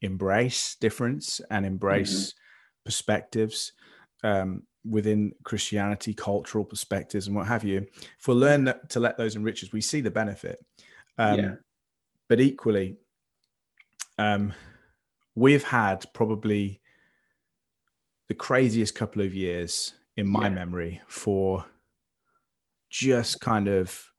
embrace 0.00 0.76
difference 0.80 1.42
and 1.50 1.66
embrace 1.66 2.28
mm-hmm 2.28 2.43
perspectives 2.84 3.72
um, 4.22 4.62
within 4.88 5.32
Christianity, 5.44 6.14
cultural 6.14 6.64
perspectives, 6.64 7.26
and 7.26 7.36
what 7.36 7.46
have 7.46 7.64
you. 7.64 7.86
If 8.18 8.28
we 8.28 8.34
learn 8.34 8.64
that, 8.64 8.90
to 8.90 9.00
let 9.00 9.16
those 9.16 9.36
enrich 9.36 9.62
us, 9.62 9.72
we 9.72 9.80
see 9.80 10.00
the 10.00 10.10
benefit. 10.10 10.64
Um, 11.18 11.38
yeah. 11.38 11.54
But 12.28 12.40
equally, 12.40 12.96
um, 14.18 14.52
we've 15.34 15.64
had 15.64 16.04
probably 16.12 16.80
the 18.28 18.34
craziest 18.34 18.94
couple 18.94 19.22
of 19.22 19.34
years 19.34 19.94
in 20.16 20.26
my 20.28 20.44
yeah. 20.44 20.54
memory 20.54 21.00
for 21.06 21.64
just 22.90 23.40
kind 23.40 23.68
of 23.68 24.10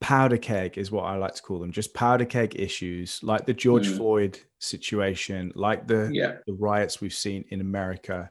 powder 0.00 0.38
keg 0.38 0.78
is 0.78 0.90
what 0.90 1.04
I 1.04 1.16
like 1.16 1.34
to 1.34 1.42
call 1.42 1.58
them, 1.58 1.72
just 1.72 1.94
powder 1.94 2.24
keg 2.24 2.58
issues 2.58 3.20
like 3.22 3.46
the 3.46 3.54
George 3.54 3.88
mm. 3.88 3.96
Floyd 3.96 4.38
situation, 4.58 5.52
like 5.54 5.86
the, 5.86 6.10
yeah. 6.12 6.36
the 6.46 6.54
riots 6.54 7.00
we've 7.00 7.12
seen 7.12 7.44
in 7.48 7.60
America 7.60 8.30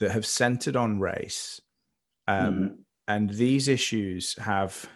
that 0.00 0.10
have 0.12 0.26
centered 0.26 0.76
on 0.76 1.00
race. 1.00 1.60
Um, 2.26 2.54
mm. 2.54 2.76
And 3.06 3.30
these 3.30 3.68
issues 3.68 4.36
have, 4.38 4.86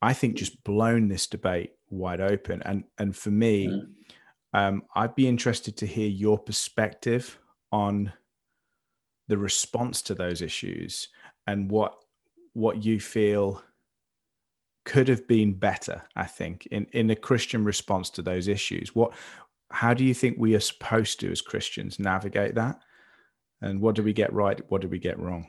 I 0.00 0.14
think, 0.14 0.36
just 0.36 0.64
blown 0.64 1.08
this 1.08 1.26
debate 1.26 1.72
wide 1.90 2.20
open. 2.20 2.62
And 2.64 2.84
and 2.98 3.14
for 3.14 3.30
me, 3.30 3.68
mm. 3.68 3.86
um, 4.52 4.82
I'd 4.94 5.14
be 5.14 5.28
interested 5.28 5.76
to 5.78 5.86
hear 5.86 6.08
your 6.08 6.38
perspective 6.38 7.38
on 7.70 8.12
the 9.28 9.38
response 9.38 10.02
to 10.02 10.14
those 10.14 10.42
issues 10.42 11.08
and 11.46 11.70
what 11.70 11.96
what 12.52 12.84
you 12.84 13.00
feel 13.00 13.62
could 14.84 15.08
have 15.08 15.26
been 15.26 15.52
better 15.52 16.02
i 16.14 16.24
think 16.24 16.66
in 16.66 16.86
in 16.92 17.10
a 17.10 17.16
christian 17.16 17.64
response 17.64 18.10
to 18.10 18.22
those 18.22 18.48
issues. 18.48 18.94
What 18.94 19.12
how 19.70 19.94
do 19.94 20.04
you 20.04 20.14
think 20.14 20.36
we 20.38 20.54
are 20.54 20.60
supposed 20.60 21.20
to 21.20 21.30
as 21.30 21.40
christians 21.40 21.98
navigate 21.98 22.54
that? 22.54 22.80
And 23.60 23.80
what 23.80 23.94
do 23.94 24.02
we 24.02 24.12
get 24.12 24.32
right 24.32 24.60
what 24.70 24.82
do 24.82 24.88
we 24.88 24.98
get 24.98 25.18
wrong? 25.18 25.48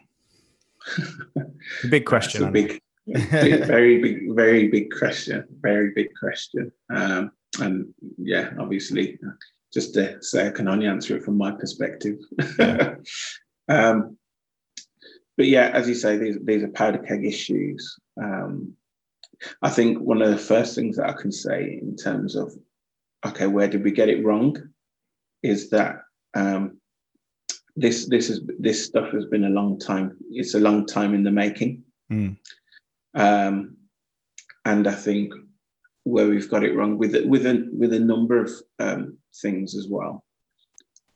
Big 1.89 2.05
question 2.05 2.43
a 2.43 2.51
big, 2.51 2.79
big, 3.07 3.65
very 3.65 4.01
big 4.01 4.35
very 4.35 4.67
big 4.69 4.89
question 4.91 5.45
very 5.61 5.91
big 5.91 6.09
question. 6.17 6.71
Um, 6.89 7.31
and 7.59 7.93
yeah 8.17 8.51
obviously 8.59 9.19
just 9.73 9.93
to 9.93 10.21
say 10.21 10.47
i 10.47 10.51
can 10.51 10.67
only 10.67 10.87
answer 10.87 11.15
it 11.15 11.23
from 11.23 11.37
my 11.37 11.51
perspective. 11.51 12.17
Yeah. 12.59 12.95
um, 13.67 14.17
but 15.37 15.47
yeah 15.47 15.69
as 15.73 15.89
you 15.89 15.95
say 15.95 16.17
these, 16.17 16.37
these 16.41 16.63
are 16.63 16.69
powder 16.69 16.99
keg 16.99 17.25
issues. 17.25 17.99
Um, 18.21 18.75
I 19.61 19.69
think 19.69 19.99
one 19.99 20.21
of 20.21 20.29
the 20.29 20.37
first 20.37 20.75
things 20.75 20.97
that 20.97 21.09
I 21.09 21.13
can 21.13 21.31
say 21.31 21.79
in 21.81 21.95
terms 21.95 22.35
of, 22.35 22.53
okay, 23.25 23.47
where 23.47 23.67
did 23.67 23.83
we 23.83 23.91
get 23.91 24.09
it 24.09 24.23
wrong, 24.23 24.57
is 25.43 25.69
that 25.69 26.01
um, 26.33 26.79
this 27.75 28.07
this 28.07 28.29
is 28.29 28.41
this 28.59 28.85
stuff 28.85 29.11
has 29.11 29.25
been 29.25 29.45
a 29.45 29.49
long 29.49 29.79
time. 29.79 30.17
It's 30.31 30.53
a 30.53 30.59
long 30.59 30.85
time 30.85 31.13
in 31.13 31.23
the 31.23 31.31
making, 31.31 31.83
mm. 32.11 32.37
um, 33.15 33.77
and 34.63 34.87
I 34.87 34.93
think 34.93 35.33
where 36.03 36.27
we've 36.27 36.49
got 36.49 36.63
it 36.63 36.75
wrong 36.75 36.97
with 36.97 37.15
with 37.25 37.45
a 37.45 37.69
with 37.73 37.93
a 37.93 37.99
number 37.99 38.41
of 38.41 38.51
um, 38.79 39.17
things 39.41 39.75
as 39.75 39.87
well. 39.89 40.23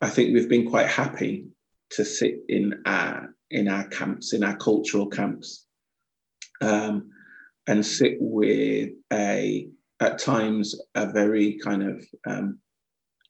I 0.02 0.10
think 0.10 0.34
we've 0.34 0.50
been 0.50 0.70
quite 0.70 0.88
happy 0.88 1.46
to 1.92 2.06
sit 2.06 2.40
in 2.48 2.82
our 2.86 3.34
in 3.52 3.68
our 3.68 3.88
camps, 3.88 4.34
in 4.34 4.44
our 4.44 4.56
cultural 4.58 5.08
camps, 5.08 5.66
um, 6.62 7.10
and 7.70 7.86
sit 7.86 8.18
with 8.20 8.90
a 9.14 9.68
at 10.00 10.18
times 10.18 10.76
a 10.96 11.06
very 11.12 11.60
kind 11.64 11.84
of 11.84 12.04
um, 12.26 12.60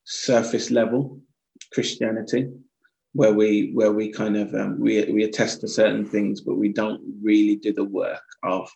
surface 0.05 0.71
level 0.71 1.19
Christianity 1.73 2.49
where 3.13 3.33
we 3.33 3.71
where 3.73 3.91
we 3.91 4.09
kind 4.09 4.37
of 4.37 4.53
um, 4.55 4.79
we 4.79 5.03
we 5.11 5.23
attest 5.23 5.61
to 5.61 5.67
certain 5.67 6.05
things, 6.05 6.41
but 6.41 6.55
we 6.55 6.69
don't 6.69 7.01
really 7.21 7.57
do 7.57 7.73
the 7.73 7.83
work 7.83 8.23
of 8.43 8.69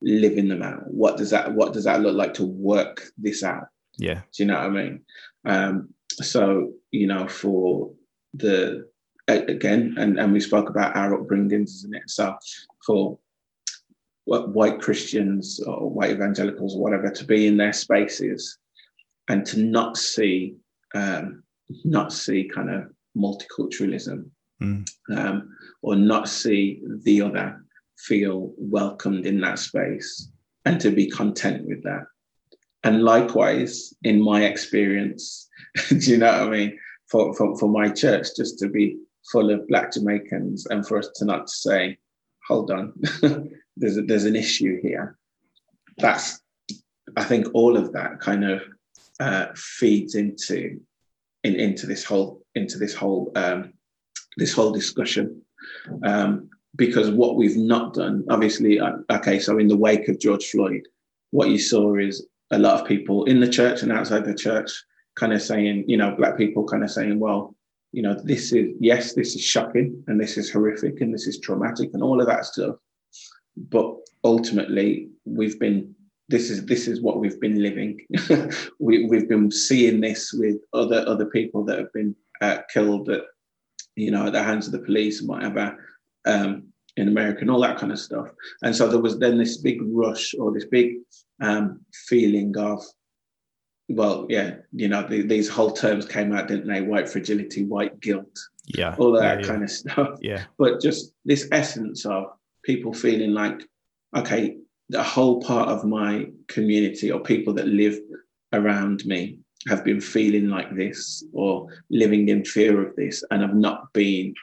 living 0.00 0.48
them 0.48 0.62
out. 0.62 0.86
What 0.86 1.16
does 1.16 1.30
that 1.30 1.52
What 1.52 1.72
does 1.72 1.84
that 1.84 2.00
look 2.00 2.14
like 2.14 2.34
to 2.34 2.44
work 2.46 3.02
this 3.18 3.42
out? 3.42 3.66
Yeah, 3.96 4.20
do 4.32 4.42
you 4.42 4.46
know 4.46 4.54
what 4.54 4.66
I 4.66 4.68
mean? 4.68 5.00
Um, 5.44 5.88
so 6.12 6.72
you 6.92 7.08
know, 7.08 7.26
for 7.26 7.90
the 8.34 8.88
again, 9.26 9.96
and 9.98 10.20
and 10.20 10.32
we 10.32 10.40
spoke 10.40 10.68
about 10.70 10.96
our 10.96 11.18
upbringings, 11.18 11.70
isn't 11.78 11.96
it? 11.96 12.08
So 12.08 12.36
for 12.86 13.18
white 14.28 14.80
Christians 14.80 15.60
or 15.60 15.90
white 15.90 16.10
evangelicals 16.10 16.74
or 16.74 16.82
whatever 16.82 17.10
to 17.10 17.24
be 17.24 17.46
in 17.46 17.56
their 17.56 17.72
spaces 17.72 18.58
and 19.28 19.44
to 19.46 19.60
not 19.60 19.96
see 19.96 20.56
um, 20.94 21.42
not 21.84 22.12
see 22.12 22.50
kind 22.52 22.70
of 22.70 22.90
multiculturalism 23.16 24.30
mm. 24.62 24.88
um, 25.14 25.56
or 25.82 25.96
not 25.96 26.28
see 26.28 26.82
the 27.02 27.22
other 27.22 27.62
feel 27.98 28.52
welcomed 28.56 29.26
in 29.26 29.40
that 29.40 29.58
space 29.58 30.30
and 30.64 30.80
to 30.80 30.90
be 30.90 31.10
content 31.10 31.66
with 31.66 31.82
that. 31.82 32.04
And 32.84 33.02
likewise, 33.02 33.92
in 34.04 34.22
my 34.22 34.44
experience, 34.44 35.48
do 35.88 35.96
you 35.96 36.18
know 36.18 36.32
what 36.32 36.48
I 36.48 36.50
mean? 36.50 36.78
For, 37.10 37.34
for, 37.34 37.58
for 37.58 37.68
my 37.68 37.88
church, 37.88 38.28
just 38.36 38.58
to 38.60 38.68
be 38.68 38.98
full 39.32 39.50
of 39.50 39.66
Black 39.68 39.92
Jamaicans 39.92 40.66
and 40.66 40.86
for 40.86 40.98
us 40.98 41.08
to 41.16 41.24
not 41.24 41.48
say, 41.50 41.98
hold 42.46 42.70
on, 42.70 42.92
there's, 43.78 43.96
a, 43.96 44.02
there's 44.02 44.24
an 44.24 44.36
issue 44.36 44.80
here. 44.82 45.16
That's, 45.98 46.40
I 47.16 47.24
think 47.24 47.48
all 47.54 47.76
of 47.76 47.92
that 47.92 48.20
kind 48.20 48.44
of 48.44 48.62
uh, 49.20 49.46
feeds 49.54 50.14
into 50.14 50.80
in, 51.44 51.54
into 51.56 51.86
this 51.86 52.04
whole 52.04 52.42
into 52.54 52.78
this 52.78 52.94
whole 52.94 53.32
um, 53.34 53.72
this 54.36 54.52
whole 54.52 54.70
discussion 54.70 55.42
um, 56.04 56.48
because 56.76 57.10
what 57.10 57.36
we've 57.36 57.56
not 57.56 57.94
done, 57.94 58.24
obviously, 58.30 58.78
uh, 58.78 58.92
okay, 59.10 59.38
so 59.38 59.58
in 59.58 59.68
the 59.68 59.76
wake 59.76 60.08
of 60.08 60.20
George 60.20 60.46
Floyd, 60.50 60.86
what 61.30 61.48
you 61.48 61.58
saw 61.58 61.96
is 61.96 62.26
a 62.50 62.58
lot 62.58 62.80
of 62.80 62.86
people 62.86 63.24
in 63.24 63.40
the 63.40 63.48
church 63.48 63.82
and 63.82 63.92
outside 63.92 64.24
the 64.24 64.34
church 64.34 64.70
kind 65.16 65.32
of 65.32 65.42
saying, 65.42 65.84
you 65.88 65.96
know, 65.96 66.14
black 66.16 66.36
people 66.36 66.64
kind 66.64 66.84
of 66.84 66.90
saying, 66.90 67.18
well, 67.18 67.54
you 67.92 68.02
know, 68.02 68.14
this 68.22 68.52
is 68.52 68.76
yes, 68.80 69.14
this 69.14 69.34
is 69.34 69.42
shocking 69.42 70.02
and 70.06 70.20
this 70.20 70.36
is 70.36 70.50
horrific 70.50 71.00
and 71.00 71.12
this 71.12 71.26
is 71.26 71.40
traumatic 71.40 71.90
and 71.94 72.02
all 72.02 72.20
of 72.20 72.26
that 72.26 72.44
stuff. 72.44 72.76
But 73.70 73.94
ultimately, 74.24 75.08
we've 75.24 75.58
been 75.58 75.94
this 76.28 76.50
is 76.50 76.66
this 76.66 76.86
is 76.86 77.00
what 77.00 77.18
we've 77.18 77.40
been 77.40 77.62
living. 77.62 78.00
we, 78.78 79.06
we've 79.06 79.28
been 79.28 79.50
seeing 79.50 80.00
this 80.00 80.32
with 80.32 80.56
other 80.72 81.04
other 81.06 81.26
people 81.26 81.64
that 81.64 81.78
have 81.78 81.92
been 81.92 82.14
uh, 82.40 82.58
killed 82.72 83.08
at 83.10 83.22
you 83.96 84.10
know 84.10 84.26
at 84.26 84.32
the 84.32 84.42
hands 84.42 84.66
of 84.66 84.72
the 84.72 84.80
police 84.80 85.20
and 85.20 85.28
whatever 85.28 85.76
um, 86.26 86.64
in 86.96 87.08
America 87.08 87.40
and 87.40 87.50
all 87.50 87.60
that 87.60 87.78
kind 87.78 87.92
of 87.92 87.98
stuff. 87.98 88.28
And 88.62 88.74
so 88.74 88.88
there 88.88 89.00
was 89.00 89.18
then 89.18 89.38
this 89.38 89.58
big 89.58 89.78
rush 89.82 90.34
or 90.38 90.52
this 90.52 90.66
big 90.66 90.96
um, 91.40 91.80
feeling 92.08 92.56
of 92.58 92.82
well, 93.90 94.26
yeah, 94.28 94.56
you 94.72 94.86
know, 94.86 95.02
the, 95.02 95.22
these 95.22 95.48
whole 95.48 95.72
terms 95.72 96.04
came 96.04 96.34
out, 96.34 96.46
didn't 96.46 96.68
they? 96.68 96.82
White 96.82 97.08
fragility, 97.08 97.64
white 97.64 97.98
guilt, 98.00 98.38
yeah, 98.66 98.94
all 98.98 99.12
that 99.12 99.22
yeah, 99.22 99.40
yeah. 99.40 99.46
kind 99.46 99.62
of 99.62 99.70
stuff. 99.70 100.18
Yeah, 100.20 100.44
but 100.58 100.80
just 100.80 101.14
this 101.24 101.48
essence 101.52 102.04
of 102.04 102.26
people 102.68 102.92
feeling 102.92 103.32
like, 103.32 103.58
okay, 104.14 104.58
the 104.90 105.02
whole 105.02 105.40
part 105.40 105.70
of 105.70 105.86
my 105.86 106.26
community 106.48 107.10
or 107.10 107.20
people 107.20 107.54
that 107.54 107.66
live 107.66 107.98
around 108.52 109.06
me 109.06 109.38
have 109.68 109.82
been 109.84 110.02
feeling 110.02 110.48
like 110.48 110.70
this 110.76 111.24
or 111.32 111.66
living 111.88 112.28
in 112.28 112.44
fear 112.44 112.86
of 112.86 112.94
this 112.94 113.24
and 113.30 113.42
I've 113.42 113.54
not 113.54 113.90
been 113.94 114.34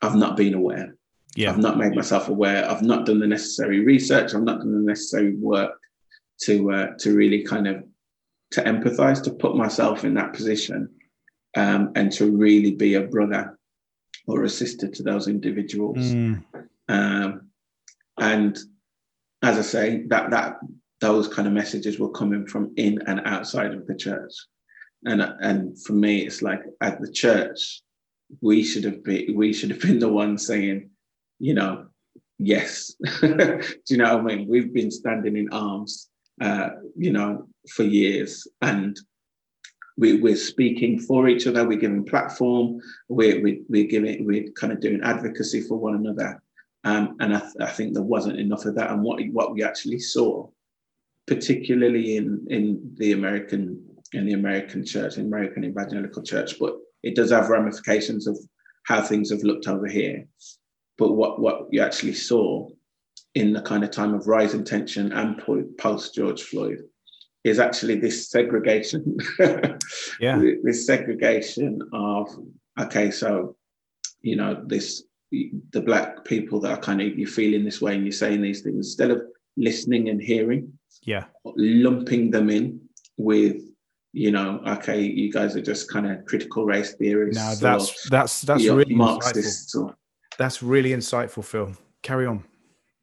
I've 0.00 0.14
not 0.14 0.36
been 0.36 0.54
aware. 0.54 0.94
Yeah. 1.34 1.50
I've 1.50 1.58
not 1.58 1.76
made 1.76 1.94
myself 1.94 2.28
aware. 2.28 2.70
I've 2.70 2.82
not 2.82 3.04
done 3.04 3.18
the 3.18 3.26
necessary 3.26 3.80
research. 3.80 4.32
I've 4.32 4.42
not 4.42 4.58
done 4.58 4.72
the 4.72 4.90
necessary 4.92 5.34
work 5.34 5.72
to 6.42 6.70
uh, 6.70 6.86
to 7.00 7.16
really 7.16 7.42
kind 7.42 7.66
of 7.66 7.84
to 8.52 8.62
empathize, 8.62 9.22
to 9.24 9.32
put 9.32 9.56
myself 9.56 10.04
in 10.04 10.14
that 10.14 10.32
position, 10.32 10.88
um, 11.56 11.92
and 11.96 12.12
to 12.12 12.30
really 12.30 12.72
be 12.72 12.94
a 12.94 13.08
brother 13.14 13.58
or 14.26 14.44
a 14.44 14.48
sister 14.48 14.88
to 14.88 15.02
those 15.02 15.28
individuals. 15.28 15.98
Mm. 15.98 16.44
Um, 16.88 17.45
and 18.18 18.58
as 19.42 19.58
I 19.58 19.62
say, 19.62 20.02
that 20.08 20.30
that 20.30 20.58
those 21.00 21.28
kind 21.28 21.46
of 21.46 21.54
messages 21.54 21.98
were 21.98 22.10
coming 22.10 22.46
from 22.46 22.72
in 22.76 23.02
and 23.06 23.20
outside 23.24 23.74
of 23.74 23.86
the 23.86 23.94
church. 23.94 24.32
And 25.04 25.22
and 25.22 25.80
for 25.82 25.92
me, 25.92 26.26
it's 26.26 26.42
like 26.42 26.62
at 26.80 27.00
the 27.00 27.10
church, 27.10 27.82
we 28.40 28.64
should 28.64 28.84
have 28.84 29.04
been 29.04 29.36
we 29.36 29.52
should 29.52 29.70
have 29.70 29.80
been 29.80 29.98
the 29.98 30.08
ones 30.08 30.46
saying, 30.46 30.90
you 31.38 31.54
know, 31.54 31.86
yes. 32.38 32.94
Do 33.20 33.60
you 33.88 33.98
know 33.98 34.16
what 34.16 34.32
I 34.32 34.36
mean? 34.36 34.48
We've 34.48 34.72
been 34.72 34.90
standing 34.90 35.36
in 35.36 35.52
arms, 35.52 36.08
uh, 36.40 36.70
you 36.96 37.12
know, 37.12 37.46
for 37.70 37.82
years, 37.82 38.46
and 38.62 38.98
we, 39.98 40.20
we're 40.20 40.36
speaking 40.36 40.98
for 41.00 41.28
each 41.28 41.46
other. 41.46 41.66
We're 41.66 41.78
giving 41.78 42.04
platform. 42.04 42.80
We're, 43.08 43.42
we, 43.42 43.62
we're 43.68 43.86
giving. 43.86 44.26
We're 44.26 44.50
kind 44.52 44.72
of 44.72 44.80
doing 44.80 45.00
advocacy 45.02 45.62
for 45.62 45.76
one 45.76 45.94
another. 45.94 46.42
Um, 46.86 47.16
and 47.18 47.36
I, 47.36 47.40
th- 47.40 47.52
I, 47.60 47.66
think 47.66 47.94
there 47.94 48.02
wasn't 48.04 48.38
enough 48.38 48.64
of 48.64 48.76
that. 48.76 48.92
And 48.92 49.02
what 49.02 49.20
what 49.32 49.52
we 49.52 49.64
actually 49.64 49.98
saw, 49.98 50.48
particularly 51.26 52.16
in 52.16 52.46
in 52.48 52.94
the 52.96 53.10
American 53.10 53.84
in 54.12 54.24
the 54.24 54.34
American 54.34 54.86
church, 54.86 55.16
in 55.16 55.26
American 55.26 55.64
evangelical 55.64 56.22
church, 56.22 56.60
but 56.60 56.76
it 57.02 57.16
does 57.16 57.32
have 57.32 57.48
ramifications 57.48 58.28
of 58.28 58.38
how 58.84 59.02
things 59.02 59.30
have 59.30 59.42
looked 59.42 59.66
over 59.66 59.88
here. 59.88 60.28
But 60.96 61.14
what 61.14 61.40
what 61.40 61.66
you 61.72 61.82
actually 61.82 62.14
saw 62.14 62.68
in 63.34 63.52
the 63.52 63.62
kind 63.62 63.82
of 63.82 63.90
time 63.90 64.14
of 64.14 64.28
rising 64.28 64.62
tension 64.62 65.12
and 65.12 65.42
post 65.78 66.14
George 66.14 66.44
Floyd 66.44 66.78
is 67.42 67.58
actually 67.58 67.98
this 67.98 68.30
segregation. 68.30 69.16
yeah. 70.20 70.40
this 70.62 70.86
segregation 70.86 71.80
of 71.92 72.28
okay, 72.78 73.10
so 73.10 73.56
you 74.20 74.36
know 74.36 74.62
this 74.68 75.02
the 75.30 75.80
black 75.80 76.24
people 76.24 76.60
that 76.60 76.70
are 76.70 76.80
kind 76.80 77.00
of 77.00 77.18
you're 77.18 77.28
feeling 77.28 77.64
this 77.64 77.80
way 77.80 77.94
and 77.94 78.04
you're 78.04 78.12
saying 78.12 78.40
these 78.40 78.62
things 78.62 78.76
instead 78.76 79.10
of 79.10 79.22
listening 79.56 80.08
and 80.08 80.22
hearing 80.22 80.72
yeah. 81.02 81.24
lumping 81.44 82.30
them 82.30 82.50
in 82.50 82.80
with 83.16 83.62
you 84.12 84.30
know 84.30 84.60
okay 84.66 85.00
you 85.00 85.32
guys 85.32 85.56
are 85.56 85.62
just 85.62 85.90
kind 85.90 86.06
of 86.06 86.24
critical 86.26 86.64
race 86.64 86.94
theorists 86.94 87.42
now 87.42 87.54
that's 87.54 88.08
that's 88.08 88.42
that's 88.42 88.64
really 88.66 88.94
marxists 88.94 89.74
insightful. 89.74 89.84
Or, 89.90 89.96
that's 90.38 90.62
really 90.62 90.90
insightful 90.90 91.42
phil. 91.44 91.72
Carry 92.02 92.26
on. 92.26 92.44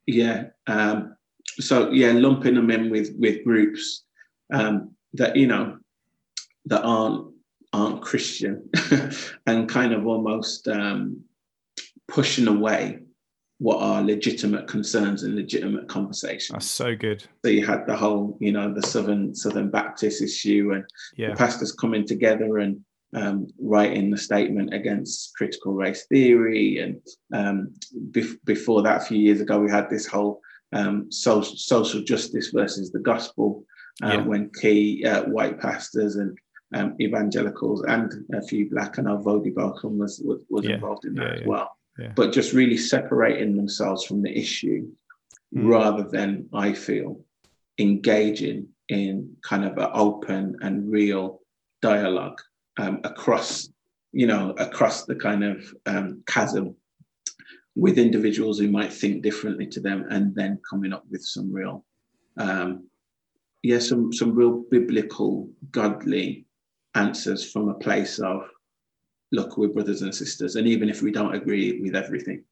Yeah 0.05 0.45
um 0.67 1.15
so 1.59 1.89
yeah 1.91 2.11
lumping 2.11 2.55
them 2.55 2.71
in 2.71 2.89
with 2.89 3.13
with 3.17 3.43
groups 3.43 4.03
um 4.53 4.91
that 5.13 5.35
you 5.35 5.47
know 5.47 5.77
that 6.65 6.83
aren't 6.83 7.33
aren't 7.73 8.01
christian 8.01 8.69
and 9.47 9.67
kind 9.67 9.93
of 9.93 10.07
almost 10.07 10.67
um 10.67 11.23
pushing 12.13 12.47
away 12.47 12.99
what 13.57 13.81
are 13.81 14.03
legitimate 14.03 14.67
concerns 14.67 15.23
and 15.23 15.35
legitimate 15.35 15.87
conversations. 15.87 16.53
That's 16.53 16.65
so 16.65 16.95
good. 16.95 17.23
So 17.43 17.49
you 17.49 17.65
had 17.65 17.87
the 17.87 17.95
whole, 17.95 18.37
you 18.39 18.51
know, 18.51 18.71
the 18.73 18.85
Southern 18.85 19.33
Southern 19.33 19.69
Baptist 19.69 20.21
issue 20.21 20.71
and 20.73 20.85
yeah. 21.15 21.29
the 21.29 21.35
pastors 21.35 21.71
coming 21.71 22.05
together 22.05 22.59
and 22.59 22.79
um, 23.15 23.47
writing 23.59 24.11
the 24.11 24.17
statement 24.17 24.73
against 24.73 25.35
critical 25.35 25.73
race 25.73 26.05
theory. 26.07 26.79
And 26.79 27.01
um, 27.33 27.73
bef- 28.11 28.37
before 28.45 28.83
that, 28.83 29.01
a 29.01 29.05
few 29.05 29.17
years 29.17 29.41
ago, 29.41 29.59
we 29.59 29.71
had 29.71 29.89
this 29.89 30.05
whole 30.05 30.41
um, 30.73 31.11
social, 31.11 31.55
social 31.55 32.01
justice 32.01 32.49
versus 32.53 32.91
the 32.91 32.99
gospel 32.99 33.63
uh, 34.03 34.13
yeah. 34.13 34.21
when 34.21 34.51
key 34.59 35.05
uh, 35.05 35.23
white 35.23 35.59
pastors 35.59 36.17
and 36.17 36.37
um, 36.73 36.95
evangelicals 36.99 37.83
and 37.83 38.11
a 38.33 38.41
few 38.41 38.69
black 38.69 38.97
and 38.97 39.07
Voddie 39.07 39.53
Baucham 39.53 39.97
was, 39.97 40.21
was, 40.25 40.39
was 40.49 40.65
yeah. 40.65 40.75
involved 40.75 41.05
in 41.05 41.13
that 41.15 41.41
as 41.41 41.47
well 41.47 41.77
yeah. 41.97 42.11
but 42.15 42.31
just 42.31 42.53
really 42.53 42.77
separating 42.77 43.55
themselves 43.55 44.05
from 44.05 44.21
the 44.21 44.37
issue 44.37 44.87
mm. 45.55 45.69
rather 45.69 46.03
than, 46.03 46.49
I 46.53 46.73
feel, 46.73 47.19
engaging 47.79 48.67
in 48.89 49.35
kind 49.43 49.65
of 49.65 49.77
an 49.77 49.89
open 49.93 50.57
and 50.61 50.91
real 50.91 51.41
dialogue 51.81 52.39
um, 52.77 52.99
across, 53.03 53.69
you 54.11 54.27
know, 54.27 54.51
across 54.57 55.05
the 55.05 55.15
kind 55.15 55.43
of 55.43 55.73
um, 55.85 56.23
chasm 56.27 56.75
with 57.75 57.97
individuals 57.97 58.59
who 58.59 58.69
might 58.69 58.93
think 58.93 59.23
differently 59.23 59.67
to 59.67 59.79
them 59.79 60.05
and 60.09 60.35
then 60.35 60.59
coming 60.69 60.93
up 60.93 61.03
with 61.09 61.23
some 61.23 61.51
real 61.51 61.83
um, 62.37 62.87
yeah 63.63 63.79
some 63.79 64.11
some 64.13 64.35
real 64.35 64.63
biblical 64.69 65.49
godly 65.71 66.45
answers 66.95 67.51
from 67.51 67.69
a 67.69 67.73
place 67.73 68.19
of 68.19 68.47
look, 69.33 69.57
we're 69.57 69.67
brothers 69.67 70.03
and 70.03 70.15
sisters, 70.15 70.55
and 70.55 70.67
even 70.67 70.87
if 70.87 71.01
we 71.01 71.11
don't 71.11 71.33
agree 71.33 71.81
with 71.81 71.95
everything, 71.95 72.43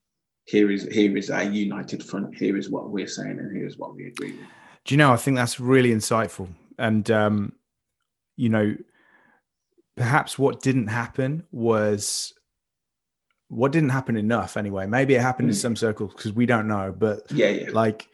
here 0.46 0.72
is 0.72 0.84
here 0.92 1.16
is 1.16 1.30
our 1.30 1.44
united 1.44 2.04
front. 2.04 2.36
Here 2.36 2.58
is 2.58 2.70
what 2.70 2.90
we're 2.90 3.08
saying, 3.08 3.40
and 3.40 3.56
here 3.56 3.68
is 3.68 3.78
what 3.78 3.96
we 3.96 4.08
agree 4.08 4.34
with. 4.34 4.48
Do 4.84 4.94
you 4.96 4.98
know? 4.98 5.14
I 5.14 5.18
think 5.18 5.38
that's 5.38 5.60
really 5.60 5.92
insightful, 5.92 6.50
and 6.78 7.10
um, 7.10 7.54
you 8.36 8.50
know, 8.50 8.76
perhaps 9.96 10.38
what 10.38 10.62
didn't 10.62 10.88
happen 10.88 11.44
was 11.52 12.34
what 13.48 13.72
didn't 13.72 13.90
happen 13.90 14.18
enough 14.18 14.58
anyway. 14.58 14.88
Maybe 14.88 15.14
it 15.14 15.22
happened 15.22 15.50
mm. 15.50 15.52
in 15.52 15.58
some 15.58 15.76
circles 15.76 16.14
because 16.14 16.34
we 16.34 16.46
don't 16.46 16.68
know, 16.68 16.94
but 16.98 17.32
yeah, 17.32 17.50
yeah. 17.50 17.70
like 17.72 18.10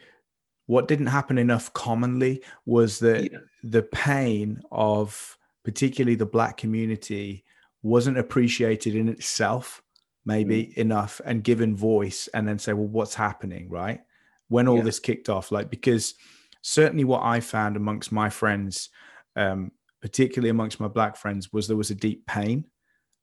what 0.65 0.89
didn't 0.89 1.07
happen 1.07 1.37
enough 1.37 1.71
commonly 1.73 2.43
was 2.65 2.99
that 2.99 3.31
yeah. 3.31 3.37
the 3.63 3.83
pain 3.83 4.61
of 4.69 5.37
particularly 5.63 6.15
the 6.15 6.25
black 6.25 6.57
community 6.57 7.45
wasn't 7.87 8.17
appreciated 8.17 8.95
in 8.95 9.07
itself 9.07 9.81
maybe 10.25 10.65
mm. 10.65 10.73
enough 10.73 11.21
and 11.25 11.43
given 11.43 11.75
voice 11.75 12.27
and 12.33 12.47
then 12.47 12.59
say 12.59 12.73
well 12.73 12.87
what's 12.87 13.15
happening 13.15 13.69
right 13.69 14.01
when 14.49 14.67
all 14.67 14.77
yeah. 14.77 14.83
this 14.83 14.99
kicked 14.99 15.29
off 15.29 15.51
like 15.51 15.69
because 15.69 16.13
certainly 16.61 17.05
what 17.05 17.23
i 17.23 17.39
found 17.39 17.75
amongst 17.75 18.11
my 18.11 18.29
friends 18.29 18.89
um, 19.35 19.71
particularly 20.01 20.49
amongst 20.49 20.79
my 20.79 20.87
black 20.87 21.15
friends 21.15 21.53
was 21.53 21.67
there 21.67 21.77
was 21.77 21.91
a 21.91 21.95
deep 21.95 22.25
pain 22.27 22.65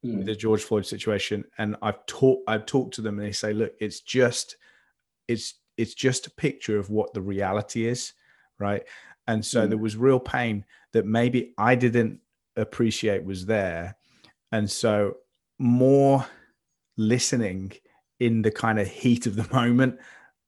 mm. 0.05 0.17
with 0.17 0.27
the 0.27 0.35
george 0.35 0.63
floyd 0.63 0.87
situation 0.87 1.45
and 1.59 1.77
i've 1.83 2.05
talked 2.07 2.43
i've 2.49 2.67
talked 2.67 2.95
to 2.95 3.03
them 3.03 3.19
and 3.19 3.29
they 3.29 3.33
say 3.33 3.53
look 3.53 3.73
it's 3.79 4.01
just 4.01 4.57
it's 5.29 5.61
it's 5.77 5.95
just 5.95 6.27
a 6.27 6.31
picture 6.31 6.79
of 6.79 6.89
what 6.89 7.13
the 7.13 7.23
reality 7.23 7.87
is 7.87 8.15
right 8.59 8.85
and 9.27 9.45
so 9.45 9.67
mm. 9.67 9.69
there 9.69 9.79
was 9.79 9.97
real 9.97 10.21
pain 10.21 10.65
that 10.93 11.05
maybe 11.05 11.53
i 11.59 11.75
didn't 11.75 12.21
appreciate 12.57 13.25
was 13.25 13.45
there 13.45 13.97
and 14.55 14.71
so 14.71 15.17
more 15.59 16.25
listening 16.97 17.73
in 18.21 18.43
the 18.43 18.53
kind 18.53 18.79
of 18.79 18.87
heat 18.87 19.27
of 19.27 19.35
the 19.35 19.49
moment 19.53 19.99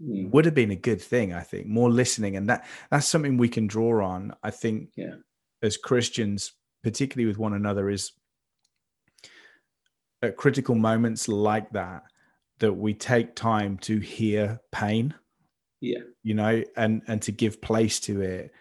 mm. 0.01 0.31
would 0.31 0.45
have 0.45 0.55
been 0.55 0.71
a 0.71 0.77
good 0.77 1.03
thing 1.03 1.35
i 1.35 1.41
think 1.41 1.67
more 1.67 1.91
listening 1.91 2.37
and 2.37 2.49
that 2.49 2.65
that's 2.91 3.07
something 3.07 3.37
we 3.37 3.49
can 3.49 3.67
draw 3.67 4.05
on 4.05 4.33
i 4.43 4.51
think 4.51 4.91
yeah. 4.97 5.17
as 5.63 5.77
christians 5.77 6.53
particularly 6.85 7.27
with 7.27 7.37
one 7.37 7.53
another 7.53 7.91
is 7.91 8.13
at 10.23 10.37
critical 10.37 10.77
moments 10.77 11.27
like 11.27 11.69
that 11.71 12.05
that 12.59 12.73
we 12.73 12.95
take 12.95 13.35
time 13.35 13.77
to 13.77 13.99
hear 13.99 14.61
pain 14.71 15.13
yeah 15.81 15.99
you 16.23 16.33
know 16.33 16.63
and 16.77 17.03
and 17.09 17.21
to 17.23 17.33
give 17.33 17.61
place 17.61 17.99
to 17.99 18.21
it 18.21 18.53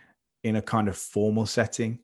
in 0.44 0.56
a 0.56 0.62
kind 0.62 0.88
of 0.88 0.98
formal 0.98 1.46
setting 1.46 2.00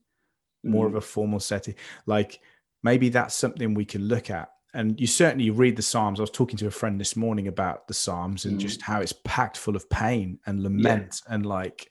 more 0.64 0.86
mm. 0.86 0.90
of 0.90 0.96
a 0.96 1.02
formal 1.02 1.40
setting 1.40 1.74
like 2.06 2.40
maybe 2.84 3.10
that's 3.10 3.36
something 3.36 3.74
we 3.74 3.86
can 3.86 4.08
look 4.08 4.30
at 4.30 4.50
and 4.74 5.00
you 5.00 5.08
certainly 5.08 5.50
read 5.50 5.76
the 5.76 5.82
psalms 5.82 6.20
i 6.20 6.24
was 6.24 6.30
talking 6.30 6.58
to 6.58 6.68
a 6.68 6.72
friend 6.72 7.00
this 7.00 7.16
morning 7.16 7.48
about 7.48 7.88
the 7.88 7.94
psalms 7.94 8.46
and 8.46 8.58
mm. 8.58 8.62
just 8.62 8.82
how 8.82 9.02
it's 9.02 9.14
packed 9.26 9.58
full 9.58 9.76
of 9.76 9.90
pain 9.90 10.40
and 10.46 10.64
lament 10.64 11.22
yeah. 11.28 11.36
and 11.36 11.46
like 11.46 11.90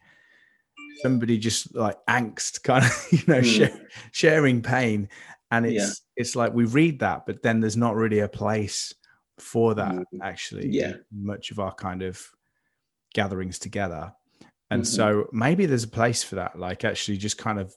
somebody 1.02 1.38
just 1.38 1.74
like 1.74 1.96
angst 2.08 2.62
kind 2.64 2.84
of 2.84 3.06
you 3.10 3.22
know 3.26 3.40
mm. 3.40 3.56
share, 3.56 3.88
sharing 4.12 4.62
pain 4.62 5.08
and 5.50 5.66
it's 5.66 5.74
yeah. 5.74 6.22
it's 6.22 6.36
like 6.36 6.52
we 6.52 6.64
read 6.64 7.00
that 7.00 7.26
but 7.26 7.42
then 7.42 7.60
there's 7.60 7.76
not 7.76 7.96
really 7.96 8.20
a 8.20 8.28
place 8.28 8.94
for 9.38 9.74
that 9.74 9.94
mm. 9.94 10.04
actually 10.22 10.68
yeah 10.68 10.92
much 11.12 11.50
of 11.50 11.58
our 11.58 11.72
kind 11.74 12.02
of 12.02 12.30
gatherings 13.14 13.58
together 13.58 14.12
and 14.70 14.82
mm-hmm. 14.82 14.94
so 14.94 15.26
maybe 15.32 15.66
there's 15.66 15.84
a 15.84 15.88
place 15.88 16.22
for 16.22 16.36
that 16.36 16.58
like 16.58 16.84
actually 16.84 17.16
just 17.16 17.38
kind 17.38 17.58
of 17.58 17.74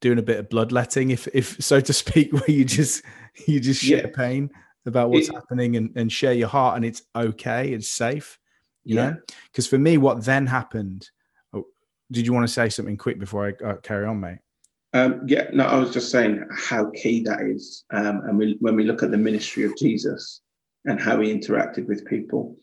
doing 0.00 0.18
a 0.18 0.22
bit 0.22 0.38
of 0.38 0.48
bloodletting, 0.48 1.10
if 1.10 1.28
if 1.28 1.60
so 1.62 1.80
to 1.80 1.92
speak, 1.92 2.32
where 2.32 2.50
you 2.50 2.64
just 2.64 3.02
you 3.46 3.60
just 3.60 3.82
share 3.82 4.06
yeah. 4.06 4.12
pain 4.14 4.50
about 4.86 5.10
what's 5.10 5.28
it, 5.28 5.34
happening 5.34 5.76
and, 5.76 5.90
and 5.96 6.12
share 6.12 6.32
your 6.32 6.48
heart, 6.48 6.76
and 6.76 6.84
it's 6.84 7.02
okay, 7.14 7.72
it's 7.72 7.88
safe, 7.88 8.38
you 8.84 8.96
yeah. 8.96 9.10
know. 9.10 9.16
Because 9.50 9.66
for 9.66 9.78
me, 9.78 9.98
what 9.98 10.24
then 10.24 10.46
happened? 10.46 11.10
Oh, 11.52 11.66
did 12.10 12.26
you 12.26 12.32
want 12.32 12.46
to 12.46 12.52
say 12.52 12.68
something 12.68 12.96
quick 12.96 13.18
before 13.18 13.46
I 13.46 13.64
uh, 13.64 13.76
carry 13.76 14.06
on, 14.06 14.20
mate? 14.20 14.38
Um, 14.92 15.22
yeah, 15.26 15.48
no, 15.52 15.66
I 15.66 15.76
was 15.76 15.92
just 15.92 16.10
saying 16.10 16.46
how 16.56 16.90
key 16.90 17.22
that 17.24 17.42
is, 17.42 17.84
um, 17.92 18.22
and 18.26 18.38
we, 18.38 18.56
when 18.60 18.76
we 18.76 18.84
look 18.84 19.02
at 19.02 19.10
the 19.10 19.18
ministry 19.18 19.64
of 19.64 19.76
Jesus 19.76 20.40
and 20.86 21.00
how 21.00 21.20
he 21.20 21.34
interacted 21.34 21.86
with 21.86 22.06
people. 22.06 22.56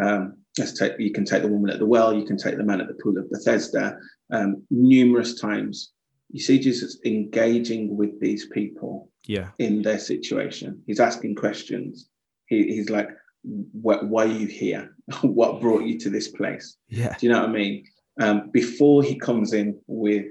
Um, 0.00 0.34
let's 0.58 0.78
take 0.78 0.92
you 0.98 1.10
can 1.10 1.24
take 1.24 1.42
the 1.42 1.48
woman 1.48 1.70
at 1.70 1.78
the 1.78 1.86
well, 1.86 2.14
you 2.14 2.24
can 2.24 2.36
take 2.36 2.56
the 2.56 2.64
man 2.64 2.80
at 2.80 2.88
the 2.88 2.98
pool 3.02 3.18
of 3.18 3.30
Bethesda. 3.30 3.96
Um, 4.30 4.62
numerous 4.70 5.40
times 5.40 5.92
you 6.32 6.40
see 6.40 6.58
Jesus 6.58 6.98
engaging 7.04 7.96
with 7.96 8.18
these 8.20 8.46
people 8.46 9.10
yeah. 9.26 9.50
in 9.58 9.82
their 9.82 9.98
situation. 9.98 10.82
He's 10.86 11.00
asking 11.00 11.36
questions. 11.36 12.08
He, 12.46 12.64
he's 12.74 12.90
like 12.90 13.08
why 13.44 14.24
are 14.24 14.26
you 14.26 14.46
here? 14.46 14.94
What 15.22 15.60
brought 15.60 15.82
you 15.82 15.98
to 16.00 16.10
this 16.10 16.28
place? 16.28 16.76
Yeah. 16.88 17.16
Do 17.18 17.26
you 17.26 17.32
know 17.32 17.40
what 17.40 17.48
i 17.48 17.52
mean? 17.52 17.84
Um, 18.20 18.50
before 18.50 19.02
he 19.02 19.18
comes 19.18 19.52
in 19.52 19.78
with 19.86 20.26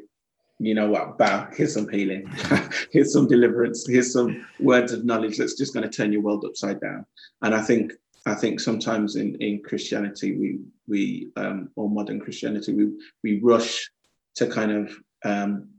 you 0.59 0.75
know 0.75 0.89
what 0.89 1.17
bow 1.17 1.47
here's 1.51 1.73
some 1.73 1.89
healing. 1.89 2.29
Here's 2.91 3.11
some 3.13 3.27
deliverance. 3.27 3.87
Here's 3.87 4.13
some 4.13 4.45
words 4.59 4.91
of 4.93 5.03
knowledge 5.03 5.37
that's 5.37 5.57
just 5.57 5.73
going 5.73 5.89
to 5.89 5.95
turn 5.97 6.13
your 6.13 6.21
world 6.21 6.45
upside 6.45 6.79
down. 6.79 7.05
And 7.41 7.55
i 7.55 7.61
think 7.61 7.93
i 8.27 8.35
think 8.35 8.59
sometimes 8.59 9.15
in 9.15 9.35
in 9.41 9.61
christianity 9.63 10.37
we 10.37 10.59
we 10.87 11.31
um 11.35 11.69
or 11.75 11.89
modern 11.89 12.19
christianity 12.19 12.71
we 12.73 12.85
we 13.23 13.39
rush 13.41 13.89
to 14.35 14.45
kind 14.45 14.71
of 14.71 14.95
um, 15.23 15.69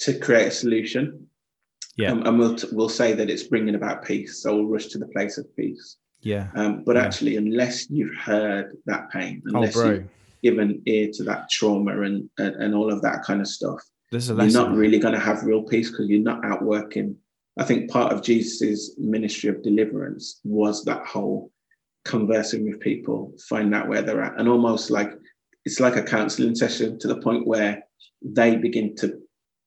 to 0.00 0.18
create 0.18 0.48
a 0.48 0.50
solution. 0.50 1.26
Yeah. 1.96 2.12
Um, 2.12 2.26
and 2.26 2.38
we'll, 2.38 2.56
we'll 2.72 2.88
say 2.88 3.12
that 3.12 3.30
it's 3.30 3.44
bringing 3.44 3.76
about 3.76 4.04
peace. 4.04 4.42
So 4.42 4.56
we'll 4.56 4.66
rush 4.66 4.86
to 4.86 4.98
the 4.98 5.06
place 5.08 5.38
of 5.38 5.46
peace. 5.56 5.96
Yeah. 6.20 6.48
Um, 6.56 6.82
but 6.84 6.96
yeah. 6.96 7.04
actually, 7.04 7.36
unless 7.36 7.88
you've 7.90 8.16
heard 8.16 8.76
that 8.86 9.10
pain, 9.10 9.42
oh, 9.46 9.56
unless 9.56 9.76
oh, 9.76 9.90
you've 9.90 10.08
given 10.42 10.82
ear 10.86 11.10
to 11.14 11.24
that 11.24 11.48
trauma 11.50 12.02
and, 12.02 12.28
and, 12.38 12.56
and 12.56 12.74
all 12.74 12.92
of 12.92 13.02
that 13.02 13.22
kind 13.22 13.40
of 13.40 13.46
stuff, 13.46 13.80
you're 14.10 14.50
not 14.50 14.74
really 14.74 14.98
going 14.98 15.14
to 15.14 15.20
have 15.20 15.42
real 15.42 15.62
peace 15.62 15.90
because 15.90 16.08
you're 16.08 16.20
not 16.20 16.44
outworking. 16.44 17.16
I 17.58 17.64
think 17.64 17.90
part 17.90 18.12
of 18.12 18.22
Jesus's 18.22 18.94
ministry 18.98 19.50
of 19.50 19.62
deliverance 19.62 20.40
was 20.44 20.84
that 20.84 21.06
whole 21.06 21.50
conversing 22.04 22.68
with 22.68 22.80
people, 22.80 23.32
find 23.48 23.74
out 23.74 23.88
where 23.88 24.02
they're 24.02 24.22
at, 24.22 24.38
and 24.38 24.48
almost 24.48 24.90
like 24.90 25.12
it's 25.64 25.80
like 25.80 25.96
a 25.96 26.02
counseling 26.02 26.54
session 26.54 26.98
to 26.98 27.08
the 27.08 27.20
point 27.20 27.46
where 27.46 27.82
they 28.22 28.56
begin 28.56 28.94
to 28.96 29.20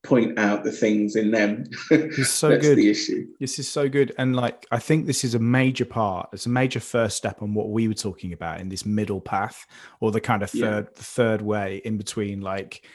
point 0.04 0.40
out 0.40 0.64
the 0.64 0.72
things 0.72 1.16
in 1.16 1.32
them. 1.32 1.66
It's 1.92 2.30
so 2.34 2.58
good. 2.58 2.78
The 2.78 2.90
issue. 2.90 3.28
This 3.40 3.60
is 3.60 3.70
so 3.70 3.90
good, 3.90 4.14
and 4.18 4.36
like 4.36 4.66
I 4.72 4.80
think 4.80 5.06
this 5.06 5.24
is 5.24 5.36
a 5.36 5.40
major 5.40 5.86
part. 5.86 6.30
It's 6.34 6.46
a 6.46 6.50
major 6.50 6.80
first 6.80 7.18
step 7.18 7.42
on 7.42 7.54
what 7.54 7.70
we 7.70 7.88
were 7.88 7.94
talking 7.94 8.34
about 8.34 8.62
in 8.62 8.70
this 8.70 8.86
middle 8.86 9.22
path, 9.22 9.66
or 10.00 10.12
the 10.12 10.22
kind 10.22 10.44
of 10.44 10.50
third, 10.50 10.86
yeah. 10.86 10.96
the 10.96 11.04
third 11.04 11.42
way 11.42 11.82
in 11.84 11.98
between, 11.98 12.42
like 12.42 12.86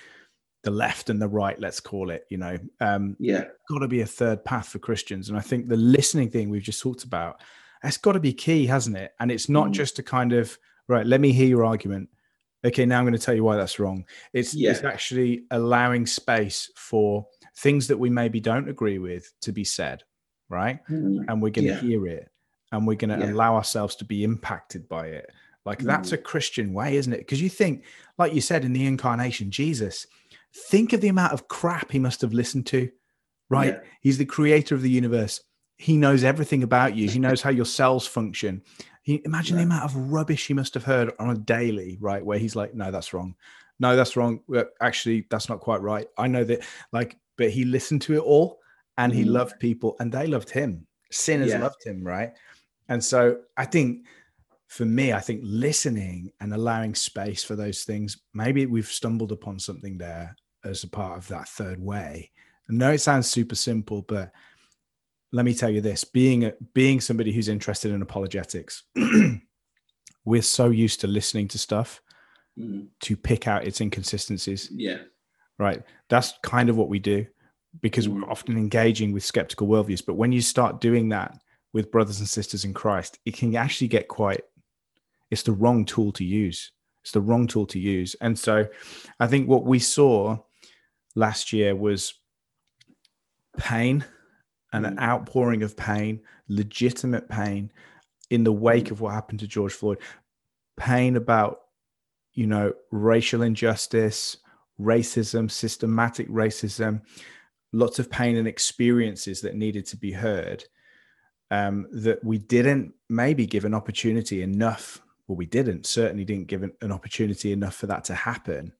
the 0.64 0.70
left 0.70 1.10
and 1.10 1.20
the 1.20 1.28
right. 1.28 1.58
Let's 1.60 1.80
call 1.80 2.10
it. 2.10 2.24
You 2.30 2.38
know, 2.38 2.58
um, 2.80 3.16
yeah, 3.18 3.44
got 3.68 3.80
to 3.80 3.88
be 3.88 4.00
a 4.00 4.06
third 4.06 4.44
path 4.44 4.68
for 4.68 4.78
Christians, 4.78 5.28
and 5.28 5.36
I 5.36 5.42
think 5.42 5.68
the 5.68 5.76
listening 5.76 6.30
thing 6.30 6.48
we've 6.48 6.62
just 6.62 6.82
talked 6.82 7.04
about, 7.04 7.40
that's 7.82 7.98
got 7.98 8.12
to 8.12 8.20
be 8.20 8.32
key, 8.32 8.66
hasn't 8.66 8.96
it? 8.96 9.12
And 9.20 9.30
it's 9.30 9.48
not 9.48 9.68
mm. 9.68 9.72
just 9.72 9.98
a 9.98 10.02
kind 10.02 10.32
of 10.32 10.56
right. 10.88 11.06
Let 11.06 11.20
me 11.20 11.32
hear 11.32 11.48
your 11.48 11.64
argument 11.64 12.08
okay, 12.64 12.86
now 12.86 12.98
I'm 12.98 13.04
going 13.04 13.12
to 13.12 13.18
tell 13.18 13.34
you 13.34 13.44
why 13.44 13.56
that's 13.56 13.78
wrong. 13.78 14.04
It's, 14.32 14.54
yeah. 14.54 14.70
it's 14.70 14.84
actually 14.84 15.44
allowing 15.50 16.06
space 16.06 16.70
for 16.76 17.26
things 17.56 17.88
that 17.88 17.98
we 17.98 18.10
maybe 18.10 18.40
don't 18.40 18.68
agree 18.68 18.98
with 18.98 19.32
to 19.42 19.52
be 19.52 19.64
said, 19.64 20.02
right? 20.48 20.80
Mm. 20.88 21.24
And 21.28 21.42
we're 21.42 21.50
going 21.50 21.68
to 21.68 21.74
hear 21.74 22.06
it 22.06 22.30
and 22.70 22.86
we're 22.86 22.96
going 22.96 23.18
to 23.18 23.24
yeah. 23.24 23.32
allow 23.32 23.54
ourselves 23.54 23.94
to 23.96 24.04
be 24.04 24.24
impacted 24.24 24.88
by 24.88 25.06
it. 25.08 25.30
Like 25.64 25.80
mm. 25.80 25.86
that's 25.86 26.12
a 26.12 26.18
Christian 26.18 26.72
way, 26.72 26.96
isn't 26.96 27.12
it? 27.12 27.18
Because 27.18 27.42
you 27.42 27.48
think, 27.48 27.84
like 28.18 28.34
you 28.34 28.40
said 28.40 28.64
in 28.64 28.72
the 28.72 28.86
incarnation, 28.86 29.50
Jesus, 29.50 30.06
think 30.54 30.92
of 30.92 31.00
the 31.00 31.08
amount 31.08 31.32
of 31.32 31.48
crap 31.48 31.90
he 31.90 31.98
must 31.98 32.20
have 32.20 32.32
listened 32.32 32.66
to, 32.66 32.90
right? 33.48 33.80
He's 34.00 34.18
the 34.18 34.24
creator 34.24 34.74
of 34.74 34.82
the 34.82 34.90
universe. 34.90 35.40
He 35.82 35.96
knows 35.96 36.22
everything 36.22 36.62
about 36.62 36.94
you. 36.94 37.08
He 37.08 37.18
knows 37.26 37.42
how 37.42 37.50
your 37.50 37.64
cells 37.64 38.06
function. 38.06 38.62
He, 39.02 39.20
imagine 39.24 39.56
the 39.56 39.64
amount 39.64 39.84
of 39.84 39.96
rubbish 39.96 40.46
he 40.46 40.54
must 40.54 40.74
have 40.74 40.84
heard 40.84 41.12
on 41.18 41.30
a 41.30 41.38
daily, 41.38 41.98
right? 42.00 42.24
Where 42.24 42.38
he's 42.38 42.54
like, 42.54 42.72
no, 42.72 42.92
that's 42.92 43.12
wrong. 43.12 43.34
No, 43.80 43.96
that's 43.96 44.16
wrong. 44.16 44.40
Actually, 44.80 45.26
that's 45.28 45.48
not 45.48 45.58
quite 45.58 45.80
right. 45.80 46.06
I 46.16 46.28
know 46.28 46.44
that, 46.44 46.60
like, 46.92 47.18
but 47.36 47.50
he 47.50 47.64
listened 47.64 48.02
to 48.02 48.14
it 48.14 48.20
all 48.20 48.60
and 48.96 49.12
he 49.12 49.24
mm. 49.24 49.30
loved 49.30 49.58
people 49.58 49.96
and 49.98 50.12
they 50.12 50.28
loved 50.28 50.50
him. 50.50 50.86
Sinners 51.10 51.50
yeah. 51.50 51.60
loved 51.60 51.84
him, 51.84 52.04
right? 52.04 52.30
And 52.88 53.02
so 53.02 53.40
I 53.56 53.64
think 53.64 54.06
for 54.68 54.84
me, 54.84 55.12
I 55.12 55.18
think 55.18 55.40
listening 55.42 56.30
and 56.40 56.54
allowing 56.54 56.94
space 56.94 57.42
for 57.42 57.56
those 57.56 57.82
things, 57.82 58.18
maybe 58.34 58.66
we've 58.66 58.86
stumbled 58.86 59.32
upon 59.32 59.58
something 59.58 59.98
there 59.98 60.36
as 60.64 60.84
a 60.84 60.88
part 60.88 61.18
of 61.18 61.26
that 61.28 61.48
third 61.48 61.80
way. 61.80 62.30
I 62.70 62.72
know 62.72 62.92
it 62.92 63.00
sounds 63.00 63.28
super 63.28 63.56
simple, 63.56 64.02
but 64.02 64.30
let 65.32 65.44
me 65.44 65.54
tell 65.54 65.70
you 65.70 65.80
this 65.80 66.04
being 66.04 66.44
a, 66.44 66.52
being 66.74 67.00
somebody 67.00 67.32
who's 67.32 67.48
interested 67.48 67.90
in 67.90 68.02
apologetics 68.02 68.84
we're 70.24 70.42
so 70.42 70.70
used 70.70 71.00
to 71.00 71.06
listening 71.06 71.48
to 71.48 71.58
stuff 71.58 72.00
mm. 72.58 72.86
to 73.00 73.16
pick 73.16 73.46
out 73.46 73.66
its 73.66 73.80
inconsistencies. 73.80 74.68
Yeah. 74.72 74.98
Right. 75.58 75.82
That's 76.08 76.34
kind 76.42 76.68
of 76.68 76.76
what 76.76 76.88
we 76.88 76.98
do 76.98 77.26
because 77.80 78.08
mm. 78.08 78.14
we're 78.14 78.30
often 78.30 78.56
engaging 78.56 79.12
with 79.12 79.24
skeptical 79.24 79.66
worldviews. 79.66 80.04
But 80.04 80.14
when 80.14 80.32
you 80.32 80.40
start 80.40 80.80
doing 80.80 81.08
that 81.10 81.38
with 81.72 81.90
brothers 81.90 82.18
and 82.18 82.28
sisters 82.28 82.66
in 82.66 82.74
christ 82.74 83.18
it 83.24 83.34
can 83.34 83.56
actually 83.56 83.88
get 83.88 84.06
quite 84.06 84.42
it's 85.30 85.42
the 85.42 85.52
wrong 85.52 85.86
tool 85.86 86.12
to 86.12 86.24
use. 86.24 86.70
It's 87.02 87.12
the 87.12 87.22
wrong 87.22 87.46
tool 87.46 87.66
to 87.66 87.78
use. 87.78 88.14
And 88.20 88.38
so 88.38 88.68
i 89.18 89.26
think 89.26 89.48
what 89.48 89.64
we 89.64 89.78
saw 89.78 90.38
last 91.14 91.52
year 91.52 91.74
was 91.74 92.14
pain 93.56 94.04
and 94.72 94.86
an 94.86 94.96
mm. 94.96 95.02
outpouring 95.02 95.62
of 95.62 95.76
pain, 95.76 96.20
legitimate 96.48 97.28
pain 97.28 97.70
in 98.30 98.44
the 98.44 98.52
wake 98.52 98.90
of 98.90 99.00
what 99.00 99.12
happened 99.12 99.40
to 99.40 99.46
George 99.46 99.72
Floyd, 99.72 99.98
pain 100.76 101.16
about, 101.16 101.60
you 102.32 102.46
know, 102.46 102.72
racial 102.90 103.42
injustice, 103.42 104.38
racism, 104.80 105.50
systematic 105.50 106.28
racism, 106.28 107.02
lots 107.72 107.98
of 107.98 108.10
pain 108.10 108.36
and 108.36 108.48
experiences 108.48 109.40
that 109.42 109.54
needed 109.54 109.86
to 109.86 109.96
be 109.96 110.12
heard. 110.12 110.64
Um, 111.50 111.86
that 111.92 112.24
we 112.24 112.38
didn't 112.38 112.94
maybe 113.10 113.44
give 113.44 113.66
an 113.66 113.74
opportunity 113.74 114.42
enough. 114.42 115.02
Well, 115.28 115.36
we 115.36 115.44
didn't, 115.44 115.84
certainly 115.84 116.24
didn't 116.24 116.46
give 116.46 116.62
an, 116.62 116.72
an 116.80 116.90
opportunity 116.90 117.52
enough 117.52 117.74
for 117.74 117.86
that 117.88 118.04
to 118.04 118.14
happen. 118.14 118.72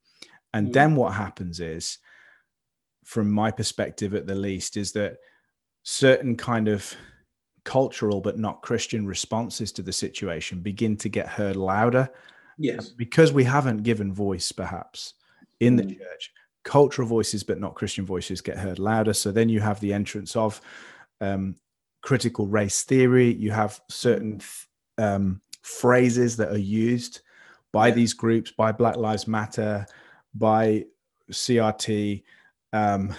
And 0.55 0.69
mm. 0.69 0.73
then 0.73 0.97
what 0.97 1.13
happens 1.13 1.61
is, 1.61 1.99
from 3.05 3.31
my 3.31 3.51
perspective 3.51 4.15
at 4.15 4.27
the 4.27 4.35
least, 4.35 4.79
is 4.79 4.93
that 4.93 5.19
certain 5.83 6.37
kind 6.37 6.69
of 6.69 6.95
cultural 7.65 8.21
but 8.21 8.39
not 8.39 8.63
Christian 8.63 9.07
responses 9.07 9.73
to 9.73 9.83
the 9.83 9.93
situation 9.93 10.61
begin 10.61 10.97
to 10.99 11.09
get 11.09 11.29
heard 11.29 11.57
louder. 11.57 12.09
Yes. 12.59 12.89
Because 12.89 13.33
we 13.33 13.45
haven't 13.45 13.83
given 13.83 14.13
voice, 14.13 14.53
perhaps, 14.53 15.15
in 15.61 15.77
the 15.77 15.85
mm. 15.85 15.99
church. 15.99 16.33
Cultural 16.65 17.09
voices 17.09 17.43
but 17.43 17.61
not 17.61 17.75
Christian 17.75 18.07
voices 18.07 18.41
get 18.41 18.59
heard 18.59 18.79
louder. 18.79 19.13
So 19.13 19.33
then 19.33 19.49
you 19.49 19.61
have 19.61 19.81
the 19.81 19.93
entrance 19.93 20.37
of 20.37 20.61
um, 21.21 21.57
critical 22.03 22.47
race 22.47 22.83
theory. 22.83 23.33
You 23.33 23.51
have 23.51 23.81
certain 23.89 24.41
um, 24.99 25.41
phrases 25.63 26.37
that 26.37 26.51
are 26.51 26.59
used 26.59 27.21
by 27.73 27.91
these 27.91 28.13
groups, 28.13 28.53
by 28.53 28.71
Black 28.71 28.97
Lives 28.97 29.27
Matter, 29.27 29.87
by 30.35 30.85
CRT. 31.31 32.23
Um, 32.73 33.15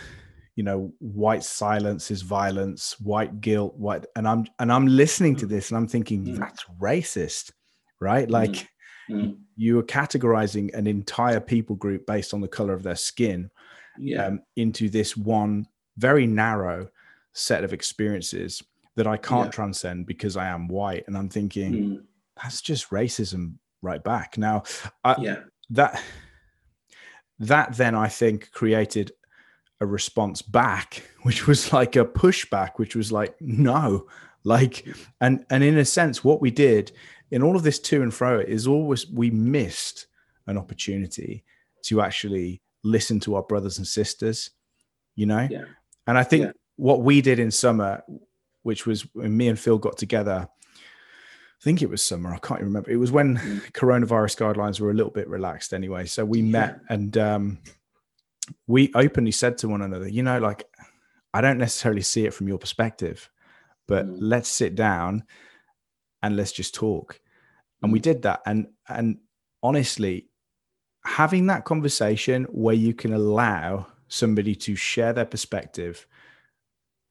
you 0.55 0.63
know 0.63 0.93
white 0.99 1.43
silence 1.43 2.11
is 2.11 2.21
violence 2.21 2.99
white 2.99 3.41
guilt 3.41 3.75
white 3.75 4.05
and 4.15 4.27
i'm 4.27 4.45
and 4.59 4.71
i'm 4.71 4.87
listening 4.87 5.35
to 5.35 5.45
mm. 5.45 5.49
this 5.49 5.69
and 5.69 5.77
i'm 5.77 5.87
thinking 5.87 6.25
mm. 6.25 6.37
that's 6.37 6.65
racist 6.79 7.51
right 7.99 8.29
like 8.29 8.51
mm. 8.51 8.67
mm. 9.09 9.37
you 9.55 9.79
are 9.79 9.83
categorizing 9.83 10.73
an 10.73 10.87
entire 10.87 11.39
people 11.39 11.75
group 11.75 12.05
based 12.05 12.33
on 12.33 12.41
the 12.41 12.47
color 12.47 12.73
of 12.73 12.83
their 12.83 12.95
skin 12.95 13.49
yeah. 13.97 14.27
um, 14.27 14.41
into 14.55 14.89
this 14.89 15.17
one 15.17 15.65
very 15.97 16.27
narrow 16.27 16.87
set 17.33 17.63
of 17.63 17.73
experiences 17.73 18.61
that 18.95 19.07
i 19.07 19.17
can't 19.17 19.47
yeah. 19.47 19.51
transcend 19.51 20.05
because 20.05 20.37
i 20.37 20.47
am 20.47 20.67
white 20.67 21.03
and 21.07 21.17
i'm 21.17 21.29
thinking 21.29 21.73
mm. 21.73 22.03
that's 22.41 22.61
just 22.61 22.91
racism 22.91 23.55
right 23.81 24.03
back 24.03 24.37
now 24.37 24.63
I, 25.03 25.15
yeah 25.19 25.39
that 25.71 26.01
that 27.39 27.75
then 27.75 27.95
i 27.95 28.07
think 28.07 28.51
created 28.51 29.11
a 29.81 29.85
response 29.85 30.41
back 30.41 31.03
which 31.23 31.47
was 31.47 31.73
like 31.73 31.95
a 31.95 32.05
pushback 32.05 32.71
which 32.77 32.95
was 32.95 33.11
like 33.11 33.35
no 33.41 34.05
like 34.43 34.87
and 35.21 35.45
and 35.49 35.63
in 35.63 35.77
a 35.77 35.85
sense 35.85 36.23
what 36.23 36.41
we 36.41 36.51
did 36.51 36.91
in 37.31 37.41
all 37.41 37.55
of 37.55 37.63
this 37.63 37.79
to 37.79 38.01
and 38.01 38.13
fro 38.13 38.39
is 38.39 38.67
always 38.67 39.09
we 39.09 39.29
missed 39.29 40.07
an 40.47 40.57
opportunity 40.57 41.43
to 41.81 42.01
actually 42.01 42.61
listen 42.83 43.19
to 43.19 43.35
our 43.35 43.43
brothers 43.43 43.77
and 43.77 43.87
sisters 43.87 44.51
you 45.15 45.25
know 45.25 45.47
yeah. 45.49 45.63
and 46.07 46.17
i 46.17 46.23
think 46.23 46.45
yeah. 46.45 46.51
what 46.75 47.01
we 47.01 47.21
did 47.21 47.39
in 47.39 47.51
summer 47.51 48.03
which 48.63 48.85
was 48.85 49.01
when 49.13 49.35
me 49.35 49.47
and 49.47 49.59
phil 49.59 49.77
got 49.77 49.97
together 49.97 50.47
I 51.63 51.63
think 51.63 51.81
it 51.81 51.89
was 51.89 52.03
summer. 52.03 52.33
I 52.33 52.39
can't 52.39 52.59
remember. 52.59 52.91
It 52.91 52.97
was 52.97 53.13
when 53.13 53.37
mm. 53.37 53.71
coronavirus 53.71 54.35
guidelines 54.35 54.81
were 54.81 54.91
a 54.91 54.93
little 54.93 55.13
bit 55.13 55.29
relaxed 55.29 55.73
anyway. 55.73 56.05
So 56.07 56.25
we 56.25 56.41
met 56.41 56.81
and 56.89 57.17
um, 57.17 57.59
we 58.67 58.91
openly 58.95 59.31
said 59.31 59.57
to 59.59 59.69
one 59.69 59.81
another, 59.81 60.07
you 60.07 60.23
know, 60.23 60.39
like, 60.39 60.65
I 61.33 61.41
don't 61.41 61.57
necessarily 61.57 62.01
see 62.01 62.25
it 62.25 62.33
from 62.33 62.47
your 62.47 62.57
perspective, 62.57 63.29
but 63.87 64.07
mm. 64.07 64.17
let's 64.19 64.49
sit 64.49 64.75
down 64.75 65.23
and 66.21 66.35
let's 66.35 66.51
just 66.51 66.75
talk. 66.75 67.19
And 67.81 67.91
we 67.91 67.99
mm. 67.99 68.03
did 68.03 68.21
that. 68.23 68.41
And, 68.45 68.67
and 68.87 69.17
honestly, 69.61 70.27
having 71.05 71.47
that 71.47 71.65
conversation 71.65 72.45
where 72.45 72.75
you 72.75 72.93
can 72.93 73.13
allow 73.13 73.87
somebody 74.07 74.55
to 74.55 74.75
share 74.75 75.13
their 75.13 75.25
perspective, 75.25 76.05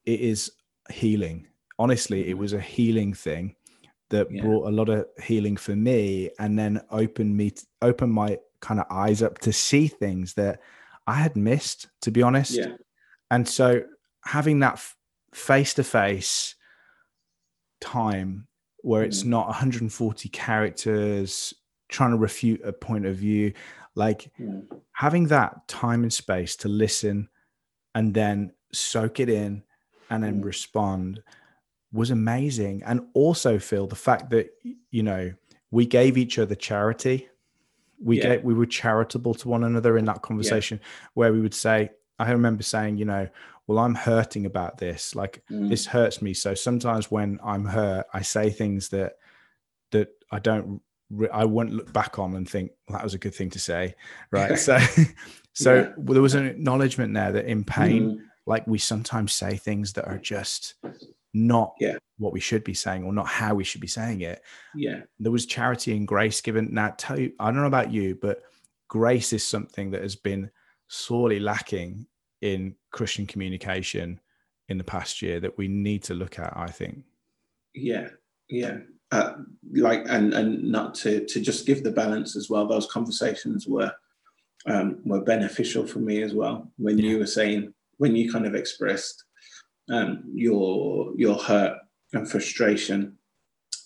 it 0.05 0.21
is 0.21 0.53
healing. 0.91 1.49
Honestly, 1.79 2.29
it 2.29 2.37
mm. 2.37 2.39
was 2.41 2.53
a 2.53 2.61
healing 2.61 3.13
thing 3.15 3.57
that 4.11 4.29
yeah. 4.31 4.43
brought 4.43 4.69
a 4.69 4.71
lot 4.71 4.89
of 4.89 5.07
healing 5.23 5.57
for 5.57 5.75
me 5.75 6.31
and 6.39 6.59
then 6.59 6.81
opened 6.91 7.37
me, 7.37 7.53
opened 7.81 8.13
my 8.13 8.39
kind 8.61 8.79
of 8.79 8.87
eyes 8.91 9.23
up 9.23 9.39
to 9.39 9.53
see 9.53 9.89
things 9.89 10.35
that 10.35 10.61
I 11.07 11.15
had 11.15 11.37
missed, 11.37 11.89
to 12.03 12.11
be 12.11 12.23
honest. 12.23 12.53
Yeah. 12.53 12.77
And 13.31 13.49
so 13.49 13.83
having 14.25 14.61
that 14.61 14.83
face 15.33 15.75
to 15.75 15.85
face 15.85 16.55
time 17.81 18.47
where 18.83 19.03
it's 19.03 19.23
mm. 19.23 19.29
not 19.29 19.47
140 19.47 20.29
characters 20.29 21.55
trying 21.89 22.11
to 22.11 22.17
refute 22.17 22.61
a 22.65 22.73
point 22.73 23.07
of 23.07 23.17
view, 23.17 23.53
like 23.95 24.31
mm. 24.41 24.65
having 24.93 25.29
that 25.29 25.67
time 25.69 26.03
and 26.03 26.13
space 26.13 26.57
to 26.57 26.69
listen 26.69 27.29
and 27.95 28.15
then 28.15 28.53
soak 28.73 29.21
it 29.21 29.29
in 29.29 29.63
and 30.11 30.23
then 30.23 30.41
mm. 30.41 30.45
respond 30.45 31.23
was 31.93 32.11
amazing. 32.11 32.83
And 32.85 33.03
also, 33.15 33.59
Phil, 33.59 33.87
the 33.87 33.95
fact 33.95 34.31
that, 34.31 34.51
you 34.91 35.03
know, 35.03 35.33
we 35.71 35.87
gave 35.87 36.17
each 36.17 36.39
other 36.39 36.55
charity 36.55 37.29
we 38.03 38.19
yeah. 38.19 38.23
get 38.23 38.45
we 38.45 38.55
were 38.55 38.67
charitable 38.67 39.35
to 39.35 39.49
one 39.49 39.65
another 39.65 39.97
in 39.97 40.05
that 40.05 40.23
conversation 40.23 40.79
yeah. 40.81 40.89
where 41.15 41.33
we 41.33 41.41
would 41.41 41.55
say 41.55 41.91
i 42.19 42.31
remember 42.31 42.63
saying 42.63 42.97
you 42.97 43.05
know 43.05 43.29
well 43.67 43.79
i'm 43.79 43.95
hurting 43.95 44.47
about 44.47 44.79
this 44.79 45.15
like 45.15 45.43
mm. 45.51 45.69
this 45.69 45.87
hurts 45.87 46.21
me 46.21 46.35
so 46.35 46.55
sometimes 46.55 47.11
when 47.11 47.39
i'm 47.45 47.65
hurt 47.65 48.07
i 48.13 48.21
say 48.21 48.51
things 48.51 48.89
that 48.89 49.15
that 49.91 50.09
i 50.31 50.39
don't 50.39 50.81
i 51.33 51.45
won't 51.45 51.73
look 51.73 51.93
back 51.93 52.19
on 52.19 52.35
and 52.35 52.49
think 52.49 52.73
well, 52.89 52.99
that 52.99 53.05
was 53.05 53.15
a 53.15 53.19
good 53.19 53.35
thing 53.35 53.51
to 53.51 53.59
say 53.59 53.95
right 54.31 54.59
so 54.59 54.79
so 55.53 55.75
yeah. 55.75 55.93
there 55.99 56.23
was 56.23 56.35
an 56.35 56.47
acknowledgement 56.47 57.15
there 57.15 57.33
that 57.33 57.47
in 57.47 57.65
pain 57.65 58.11
mm. 58.11 58.21
like 58.47 58.67
we 58.67 58.79
sometimes 58.79 59.33
say 59.33 59.57
things 59.57 59.93
that 59.93 60.07
are 60.07 60.19
just 60.19 60.75
not 61.35 61.75
yeah. 61.81 61.97
what 62.19 62.33
we 62.33 62.41
should 62.41 62.65
be 62.65 62.75
saying 62.75 63.05
or 63.05 63.13
not 63.13 63.27
how 63.27 63.55
we 63.55 63.65
should 63.65 63.81
be 63.81 63.87
saying 63.87 64.21
it. 64.21 64.43
Yeah. 64.75 65.01
There 65.19 65.33
was 65.33 65.47
charity 65.47 65.97
and 65.97 66.07
grace 66.07 66.41
given. 66.41 66.73
Now, 66.73 66.95
tell 66.97 67.19
you, 67.19 67.33
I 67.39 67.47
don't 67.47 67.57
know 67.57 67.67
about 67.67 67.93
you, 67.93 68.19
but 68.21 68.43
grace 68.89 69.33
is 69.33 69.47
something 69.47 69.91
that 69.93 70.03
has 70.03 70.17
been 70.17 70.51
sorely 70.89 71.41
lacking 71.41 72.07
in 72.43 72.75
Christian 72.91 73.27
communication 73.27 74.21
in 74.69 74.79
the 74.79 74.85
past 74.85 75.23
year 75.23 75.41
that 75.41 75.57
we 75.57 75.69
need 75.69 76.03
to 76.05 76.15
look 76.15 76.39
at, 76.39 76.53
I 76.57 76.69
think. 76.69 77.05
Yeah. 77.75 78.09
Yeah. 78.49 78.79
Uh, 79.11 79.35
like 79.75 80.05
and 80.09 80.33
and 80.33 80.63
not 80.63 80.95
to 80.95 81.27
to 81.27 81.39
just 81.39 81.67
give 81.67 81.85
the 81.85 81.91
balance 81.91 82.35
as 82.35 82.49
well. 82.49 82.67
Those 82.67 82.91
conversations 82.91 83.67
were 83.67 83.93
um, 84.67 85.01
were 85.05 85.21
beneficial 85.21 85.87
for 85.87 85.99
me 85.99 86.23
as 86.23 86.33
well. 86.33 86.71
When 86.79 86.97
yeah. 86.97 87.11
you 87.11 87.19
were 87.19 87.27
saying 87.27 87.75
when 87.99 88.17
you 88.17 88.33
kind 88.33 88.47
of 88.47 88.55
expressed 88.55 89.25
um, 89.91 90.25
your 90.33 91.13
your 91.17 91.37
hurt 91.37 91.79
and 92.13 92.31
frustration 92.31 93.17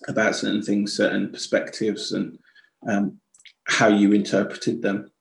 about 0.07 0.35
certain 0.35 0.61
things, 0.61 0.95
certain 0.95 1.31
perspectives, 1.31 2.11
and 2.11 2.37
um, 2.87 3.19
how 3.65 3.87
you 3.87 4.11
interpreted 4.11 4.81
them 4.81 5.11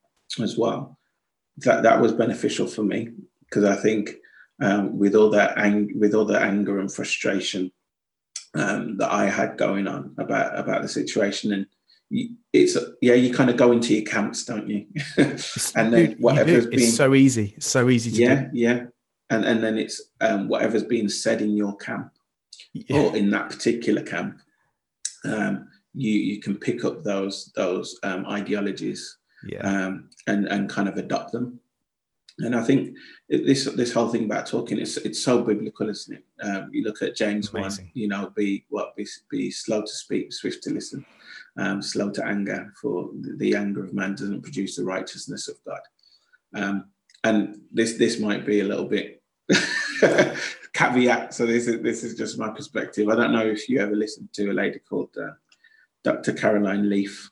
as 0.42 0.56
well. 0.56 0.98
That 1.58 1.82
that 1.82 2.00
was 2.00 2.12
beneficial 2.12 2.66
for 2.66 2.82
me 2.82 3.10
because 3.40 3.64
I 3.64 3.76
think 3.76 4.16
um, 4.60 4.98
with 4.98 5.14
all 5.14 5.30
that 5.30 5.56
ang- 5.56 5.98
with 5.98 6.14
all 6.14 6.24
the 6.24 6.38
anger 6.38 6.78
and 6.78 6.92
frustration 6.92 7.72
um, 8.54 8.98
that 8.98 9.10
I 9.10 9.26
had 9.26 9.56
going 9.56 9.86
on 9.86 10.14
about 10.18 10.58
about 10.58 10.82
the 10.82 10.88
situation, 10.88 11.52
and 11.52 11.66
it's 12.52 12.76
yeah, 13.00 13.14
you 13.14 13.32
kind 13.32 13.48
of 13.48 13.56
go 13.56 13.72
into 13.72 13.94
your 13.94 14.04
camps, 14.04 14.44
don't 14.44 14.68
you? 14.68 14.86
and 15.16 15.92
then 15.92 16.16
whatever's 16.18 16.66
been 16.66 16.80
so 16.80 17.14
easy, 17.14 17.56
so 17.58 17.88
easy 17.88 18.10
to 18.10 18.16
yeah, 18.16 18.34
do. 18.42 18.50
yeah 18.52 18.84
and 19.30 19.44
and 19.44 19.62
then 19.62 19.78
it's 19.78 20.00
um, 20.20 20.48
whatever's 20.48 20.84
being 20.84 21.08
said 21.08 21.40
in 21.40 21.56
your 21.56 21.76
camp 21.76 22.12
yeah. 22.72 23.00
or 23.00 23.16
in 23.16 23.30
that 23.30 23.50
particular 23.50 24.02
camp. 24.02 24.40
Um, 25.24 25.68
you 25.94 26.12
you 26.12 26.40
can 26.40 26.56
pick 26.56 26.84
up 26.84 27.02
those 27.02 27.52
those 27.56 27.98
um, 28.02 28.26
ideologies 28.26 29.18
yeah. 29.44 29.60
um, 29.60 30.10
and 30.26 30.46
and 30.46 30.68
kind 30.68 30.88
of 30.88 30.96
adopt 30.96 31.32
them. 31.32 31.60
And 32.38 32.54
I 32.54 32.62
think 32.62 32.94
this 33.30 33.64
this 33.64 33.94
whole 33.94 34.08
thing 34.08 34.26
about 34.26 34.46
talking 34.46 34.78
it's 34.78 34.98
it's 34.98 35.22
so 35.22 35.42
biblical, 35.42 35.88
isn't 35.88 36.18
it? 36.18 36.24
Um, 36.46 36.68
you 36.70 36.84
look 36.84 37.00
at 37.00 37.16
James 37.16 37.48
Amazing. 37.48 37.86
one, 37.86 37.92
you 37.94 38.08
know, 38.08 38.30
be 38.36 38.66
what 38.68 38.94
be, 38.94 39.06
be 39.30 39.50
slow 39.50 39.80
to 39.80 39.88
speak, 39.88 40.32
swift 40.34 40.62
to 40.64 40.70
listen, 40.70 41.04
um, 41.56 41.80
slow 41.80 42.10
to 42.10 42.24
anger, 42.26 42.72
for 42.80 43.08
the, 43.22 43.36
the, 43.38 43.56
anger 43.56 43.82
of 43.82 43.94
man 43.94 44.12
doesn't 44.12 44.42
produce 44.42 44.76
the 44.76 44.84
righteousness 44.84 45.48
of 45.48 45.56
God. 45.64 45.80
And 47.26 47.58
this 47.72 47.94
this 47.94 48.20
might 48.20 48.46
be 48.46 48.60
a 48.60 48.64
little 48.64 48.84
bit 48.84 49.20
caveat. 50.72 51.34
So 51.34 51.44
this 51.44 51.66
is 51.66 51.82
this 51.82 52.04
is 52.04 52.14
just 52.14 52.38
my 52.38 52.50
perspective. 52.50 53.08
I 53.08 53.16
don't 53.16 53.32
know 53.32 53.46
if 53.46 53.68
you 53.68 53.80
ever 53.80 53.96
listened 53.96 54.28
to 54.34 54.50
a 54.50 54.54
lady 54.62 54.78
called 54.78 55.10
uh, 55.20 55.32
Dr. 56.04 56.32
Caroline 56.32 56.88
Leaf. 56.88 57.30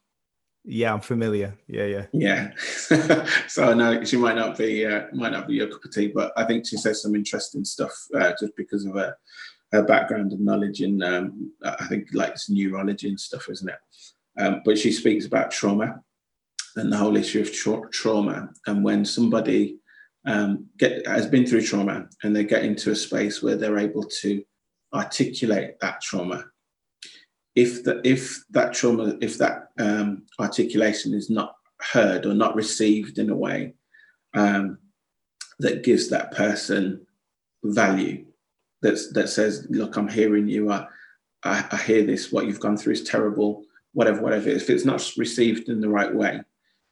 Yeah, 0.64 0.94
I'm 0.94 1.00
familiar. 1.00 1.57
Yeah, 1.68 1.85
yeah, 1.85 2.07
yeah. 2.12 2.50
so 3.46 3.70
I 3.70 3.74
know 3.74 4.02
she 4.02 4.16
might 4.16 4.35
not 4.35 4.59
be 4.59 4.85
uh, 4.85 5.04
might 5.12 5.33
not 5.33 5.46
be 5.46 5.54
your 5.54 5.68
cup 5.68 5.85
of 5.85 5.92
tea, 5.92 6.09
but 6.09 6.33
I 6.37 6.44
think 6.44 6.66
she 6.66 6.76
says 6.76 7.02
some 7.02 7.14
interesting 7.14 7.64
stuff 7.64 7.94
uh, 8.18 8.33
just 8.40 8.57
because 8.57 8.85
of 8.87 8.94
her 8.94 9.14
her 9.70 9.85
background 9.85 10.33
and 10.33 10.44
knowledge 10.44 10.80
in 10.80 11.02
um, 11.02 11.52
I 11.62 11.87
think 11.87 12.09
like 12.14 12.35
neurology 12.48 13.09
and 13.09 13.20
stuff, 13.20 13.48
isn't 13.48 13.68
it? 13.68 13.78
Um, 14.40 14.62
but 14.64 14.76
she 14.76 14.90
speaks 14.90 15.26
about 15.26 15.52
trauma 15.52 16.00
and 16.76 16.92
the 16.92 16.96
whole 16.96 17.16
issue 17.16 17.42
of 17.42 17.52
tra- 17.52 17.88
trauma, 17.92 18.48
and 18.66 18.83
when 18.83 19.04
somebody 19.04 19.78
um, 20.26 20.66
get 20.78 21.06
has 21.06 21.26
been 21.26 21.46
through 21.46 21.62
trauma 21.62 22.08
and 22.22 22.34
they 22.34 22.44
get 22.44 22.64
into 22.64 22.90
a 22.90 22.96
space 22.96 23.42
where 23.42 23.56
they're 23.56 23.78
able 23.78 24.04
to 24.04 24.42
articulate 24.94 25.78
that 25.80 26.00
trauma 26.00 26.44
if 27.54 27.84
the, 27.84 28.00
if 28.04 28.44
that 28.50 28.72
trauma, 28.72 29.16
if 29.20 29.38
that 29.38 29.70
um, 29.78 30.24
articulation 30.38 31.14
is 31.14 31.30
not 31.30 31.54
heard 31.80 32.26
or 32.26 32.34
not 32.34 32.54
received 32.54 33.18
in 33.18 33.30
a 33.30 33.37
way 33.37 33.74
um, 34.34 34.78
that 35.60 35.84
gives 35.84 36.08
that 36.08 36.32
person 36.32 37.06
value, 37.62 38.24
that's, 38.82 39.12
that 39.12 39.28
says, 39.28 39.66
"Look, 39.70 39.96
I'm 39.96 40.08
hearing 40.08 40.48
you. 40.48 40.70
I, 40.70 40.87
I, 41.44 41.64
I 41.70 41.76
hear 41.76 42.04
this. 42.04 42.32
What 42.32 42.46
you've 42.46 42.60
gone 42.60 42.76
through 42.76 42.94
is 42.94 43.04
terrible. 43.04 43.64
Whatever, 43.92 44.20
whatever. 44.20 44.48
If 44.48 44.68
it's 44.68 44.84
not 44.84 45.08
received 45.16 45.68
in 45.68 45.80
the 45.80 45.88
right 45.88 46.12
way, 46.12 46.40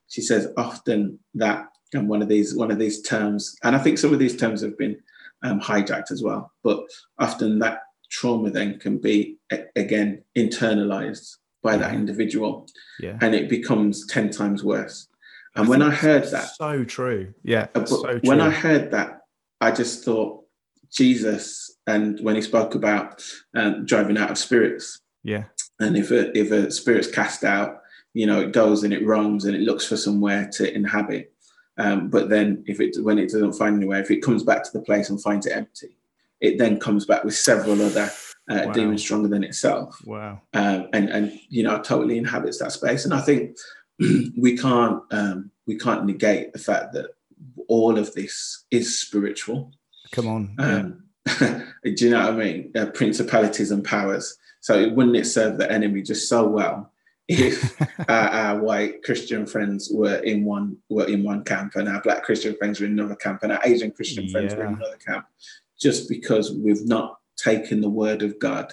she 0.08 0.20
says 0.20 0.52
often 0.56 1.18
that 1.34 1.66
and 1.92 2.08
one 2.08 2.22
of 2.22 2.28
these 2.28 2.54
one 2.54 2.70
of 2.70 2.78
these 2.78 3.02
terms, 3.02 3.56
and 3.62 3.76
I 3.76 3.78
think 3.78 3.98
some 3.98 4.12
of 4.12 4.18
these 4.18 4.36
terms 4.36 4.60
have 4.62 4.78
been 4.78 4.98
um, 5.42 5.60
hijacked 5.60 6.10
as 6.10 6.22
well. 6.22 6.52
But 6.62 6.84
often 7.18 7.58
that 7.60 7.82
trauma 8.12 8.50
then 8.50 8.78
can 8.78 8.98
be 8.98 9.38
again 9.74 10.22
internalized 10.36 11.36
by 11.62 11.76
that 11.76 11.94
individual 11.94 12.66
yeah. 13.00 13.16
and 13.22 13.34
it 13.34 13.48
becomes 13.48 14.06
10 14.06 14.30
times 14.30 14.62
worse 14.62 15.08
and 15.56 15.66
I 15.66 15.68
when 15.68 15.80
i 15.80 15.90
heard 15.90 16.24
that 16.30 16.54
so 16.54 16.84
true 16.84 17.32
yeah 17.42 17.68
uh, 17.74 17.86
so 17.86 18.02
true. 18.02 18.20
when 18.24 18.40
i 18.40 18.50
heard 18.50 18.90
that 18.90 19.20
i 19.62 19.70
just 19.70 20.04
thought 20.04 20.44
jesus 20.90 21.78
and 21.86 22.20
when 22.20 22.36
he 22.36 22.42
spoke 22.42 22.74
about 22.74 23.24
um, 23.56 23.86
driving 23.86 24.18
out 24.18 24.30
of 24.30 24.36
spirits 24.36 25.00
yeah 25.22 25.44
and 25.80 25.96
if 25.96 26.10
a 26.10 26.36
if 26.36 26.50
a 26.50 26.70
spirit's 26.70 27.10
cast 27.10 27.44
out 27.44 27.78
you 28.12 28.26
know 28.26 28.42
it 28.42 28.52
goes 28.52 28.84
and 28.84 28.92
it 28.92 29.06
roams 29.06 29.46
and 29.46 29.56
it 29.56 29.62
looks 29.62 29.86
for 29.86 29.96
somewhere 29.96 30.50
to 30.52 30.70
inhabit 30.74 31.32
um, 31.78 32.08
but 32.08 32.28
then 32.28 32.62
if 32.66 32.80
it 32.80 32.96
when 33.02 33.18
it 33.18 33.30
doesn't 33.30 33.54
find 33.54 33.76
anywhere 33.76 34.00
if 34.00 34.10
it 34.10 34.22
comes 34.22 34.42
back 34.42 34.62
to 34.62 34.70
the 34.72 34.80
place 34.80 35.10
and 35.10 35.22
finds 35.22 35.46
it 35.46 35.56
empty 35.56 35.96
it 36.40 36.58
then 36.58 36.78
comes 36.78 37.06
back 37.06 37.24
with 37.24 37.34
several 37.34 37.80
other 37.80 38.10
uh, 38.50 38.64
wow. 38.66 38.72
demons 38.72 39.02
stronger 39.02 39.28
than 39.28 39.44
itself. 39.44 39.98
Wow. 40.04 40.42
Um, 40.52 40.88
and 40.92 41.08
and 41.08 41.40
you 41.48 41.62
know 41.62 41.80
totally 41.80 42.18
inhabits 42.18 42.58
that 42.58 42.72
space. 42.72 43.04
And 43.04 43.14
I 43.14 43.20
think 43.20 43.56
we 44.36 44.56
can't 44.56 45.00
um, 45.10 45.50
we 45.66 45.78
can't 45.78 46.04
negate 46.04 46.52
the 46.52 46.58
fact 46.58 46.92
that 46.92 47.10
all 47.68 47.98
of 47.98 48.12
this 48.14 48.64
is 48.70 49.00
spiritual. 49.00 49.72
Come 50.10 50.28
on. 50.28 50.54
Um, 50.58 51.04
yeah. 51.40 51.62
do 51.84 52.04
you 52.04 52.10
know 52.10 52.20
what 52.20 52.34
I 52.34 52.36
mean? 52.36 52.72
Uh, 52.74 52.86
principalities 52.86 53.70
and 53.70 53.84
powers. 53.84 54.36
So 54.60 54.78
it 54.78 54.92
wouldn't 54.92 55.16
it 55.16 55.26
serve 55.26 55.58
the 55.58 55.70
enemy 55.70 56.02
just 56.02 56.28
so 56.28 56.46
well 56.46 56.91
if 57.28 57.80
our, 58.08 58.28
our, 58.28 58.60
white 58.60 59.02
Christian 59.02 59.46
friends 59.46 59.90
were 59.92 60.16
in 60.16 60.44
one 60.44 60.76
were 60.90 61.06
in 61.06 61.22
one 61.22 61.44
camp 61.44 61.76
and 61.76 61.88
our 61.88 62.02
black 62.02 62.24
Christian 62.24 62.56
friends 62.56 62.80
were 62.80 62.86
in 62.86 62.92
another 62.92 63.16
camp 63.16 63.42
and 63.42 63.52
our 63.52 63.60
Asian 63.64 63.90
Christian 63.90 64.24
yeah. 64.24 64.32
friends 64.32 64.54
were 64.54 64.64
in 64.64 64.74
another 64.74 64.96
camp? 64.96 65.26
just 65.82 66.08
because 66.08 66.52
we've 66.52 66.86
not 66.86 67.18
taken 67.36 67.80
the 67.80 67.88
word 67.88 68.22
of 68.22 68.38
God 68.38 68.72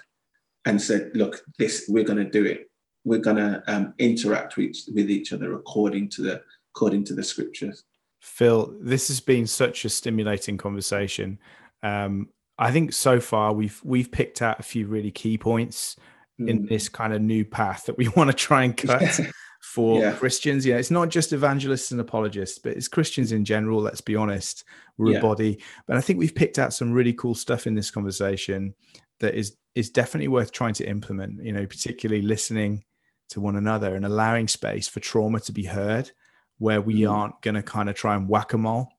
and 0.65 0.79
said, 0.79 1.11
look, 1.15 1.41
this 1.57 1.85
we're 1.89 2.03
going 2.03 2.23
to 2.23 2.29
do 2.29 2.45
it. 2.45 2.69
We're 3.03 3.19
going 3.19 3.37
to 3.37 3.63
um, 3.67 3.93
interact 3.97 4.55
with, 4.57 4.77
with 4.93 5.09
each 5.09 5.33
other 5.33 5.53
according 5.55 6.09
to 6.09 6.21
the 6.21 6.43
according 6.75 7.03
to 7.05 7.15
the 7.15 7.23
scriptures. 7.23 7.83
Phil, 8.21 8.75
this 8.79 9.07
has 9.07 9.19
been 9.19 9.47
such 9.47 9.85
a 9.85 9.89
stimulating 9.89 10.57
conversation. 10.57 11.39
Um, 11.81 12.29
I 12.59 12.71
think 12.71 12.93
so 12.93 13.19
far 13.19 13.53
we've 13.53 13.81
we've 13.83 14.11
picked 14.11 14.41
out 14.41 14.59
a 14.59 14.63
few 14.63 14.85
really 14.85 15.11
key 15.11 15.37
points 15.37 15.95
mm. 16.39 16.49
in 16.49 16.65
this 16.65 16.89
kind 16.89 17.13
of 17.13 17.21
new 17.21 17.45
path 17.45 17.85
that 17.85 17.97
we 17.97 18.07
want 18.15 18.29
to 18.29 18.35
try 18.35 18.63
and 18.63 18.75
cut 18.75 19.19
for 19.61 20.01
yeah. 20.01 20.13
Christians. 20.13 20.65
Yeah, 20.65 20.77
it's 20.77 20.91
not 20.91 21.09
just 21.09 21.33
evangelists 21.33 21.91
and 21.91 21.99
apologists, 21.99 22.59
but 22.59 22.73
it's 22.73 22.87
Christians 22.87 23.31
in 23.31 23.45
general. 23.45 23.81
Let's 23.81 24.01
be 24.01 24.15
honest, 24.15 24.63
we're 24.97 25.13
yeah. 25.13 25.19
a 25.19 25.21
body. 25.21 25.61
But 25.87 25.97
I 25.97 26.01
think 26.01 26.19
we've 26.19 26.35
picked 26.35 26.59
out 26.59 26.73
some 26.73 26.91
really 26.91 27.13
cool 27.13 27.35
stuff 27.35 27.67
in 27.67 27.75
this 27.75 27.91
conversation 27.91 28.73
that 29.19 29.35
is 29.35 29.55
is 29.75 29.89
definitely 29.89 30.27
worth 30.27 30.51
trying 30.51 30.73
to 30.75 30.87
implement. 30.87 31.43
You 31.43 31.53
know, 31.53 31.65
particularly 31.65 32.21
listening 32.21 32.83
to 33.29 33.41
one 33.41 33.55
another 33.55 33.95
and 33.95 34.05
allowing 34.05 34.47
space 34.47 34.87
for 34.87 34.99
trauma 34.99 35.39
to 35.41 35.51
be 35.51 35.65
heard, 35.65 36.11
where 36.57 36.81
we 36.81 37.01
mm. 37.01 37.11
aren't 37.11 37.41
going 37.41 37.55
to 37.55 37.61
kind 37.63 37.89
of 37.89 37.95
try 37.95 38.15
and 38.15 38.27
whack 38.27 38.53
a 38.53 38.57
mole. 38.57 38.89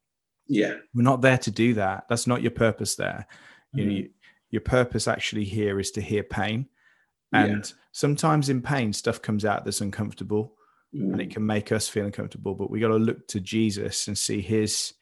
Yeah, 0.46 0.74
we're 0.94 1.03
not 1.03 1.22
there 1.22 1.38
to 1.38 1.50
do 1.50 1.74
that. 1.74 2.05
That's 2.09 2.26
not 2.26 2.42
your 2.42 2.50
purpose. 2.50 2.96
There, 2.96 3.26
you 3.72 3.85
mm. 3.85 3.87
know, 3.87 3.92
you, 3.92 4.11
your 4.50 4.62
purpose 4.62 5.09
actually 5.09 5.44
here 5.44 5.79
is 5.81 5.92
to 5.92 6.00
hear 6.00 6.22
pain 6.22 6.68
and 7.33 7.64
yeah. 7.64 7.73
sometimes 7.93 8.49
in 8.49 8.62
pain, 8.62 8.93
stuff 8.93 9.23
comes 9.23 9.45
out 9.45 9.64
that's 9.64 9.81
uncomfortable 9.81 10.55
mm. 10.95 11.12
and 11.12 11.21
it 11.21 11.29
mm. 11.29 11.35
can 11.35 11.47
make 11.47 11.73
us 11.73 11.88
feel 11.88 12.07
uncomfortable. 12.07 12.55
But 12.55 12.71
we 12.71 12.81
got 12.81 12.88
to 12.88 12.97
look 12.97 13.27
to 13.29 13.40
Jesus 13.40 14.09
and 14.09 14.16
see 14.16 14.40
his 14.40 14.95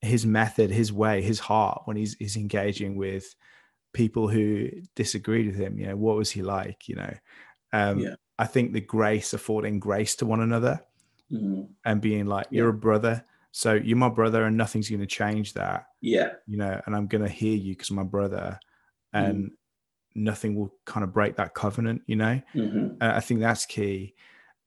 his 0.00 0.26
method, 0.26 0.70
his 0.70 0.92
way, 0.92 1.22
his 1.22 1.38
heart 1.38 1.82
when 1.84 1.96
he's, 1.96 2.16
he's 2.18 2.36
engaging 2.36 2.96
with 2.96 3.34
people 3.92 4.28
who 4.28 4.68
disagreed 4.96 5.46
with 5.46 5.56
him. 5.56 5.78
You 5.78 5.86
know, 5.86 5.96
what 5.96 6.16
was 6.16 6.30
he 6.30 6.42
like? 6.42 6.88
You 6.88 6.96
know, 6.96 7.14
um, 7.72 8.00
yeah. 8.00 8.14
I 8.36 8.46
think 8.46 8.72
the 8.72 8.80
grace, 8.80 9.32
affording 9.32 9.78
grace 9.78 10.16
to 10.16 10.26
one 10.26 10.40
another 10.40 10.84
mm. 11.30 11.68
and 11.84 12.00
being 12.00 12.26
like, 12.26 12.48
you're 12.50 12.68
yeah. 12.68 12.74
a 12.74 12.78
brother. 12.78 13.24
So 13.52 13.74
you're 13.74 13.96
my 13.96 14.08
brother 14.08 14.44
and 14.44 14.56
nothing's 14.56 14.88
going 14.88 15.00
to 15.00 15.06
change 15.06 15.54
that. 15.54 15.86
Yeah. 16.00 16.32
You 16.48 16.56
know, 16.56 16.80
and 16.84 16.96
I'm 16.96 17.06
going 17.06 17.22
to 17.22 17.30
hear 17.30 17.56
you 17.56 17.74
because 17.74 17.92
my 17.92 18.02
brother. 18.02 18.58
And 19.12 19.44
mm 19.44 19.48
nothing 20.14 20.54
will 20.54 20.72
kind 20.84 21.04
of 21.04 21.12
break 21.12 21.36
that 21.36 21.54
covenant 21.54 22.02
you 22.06 22.16
know 22.16 22.40
mm-hmm. 22.54 22.88
uh, 23.00 23.12
i 23.14 23.20
think 23.20 23.40
that's 23.40 23.66
key 23.66 24.14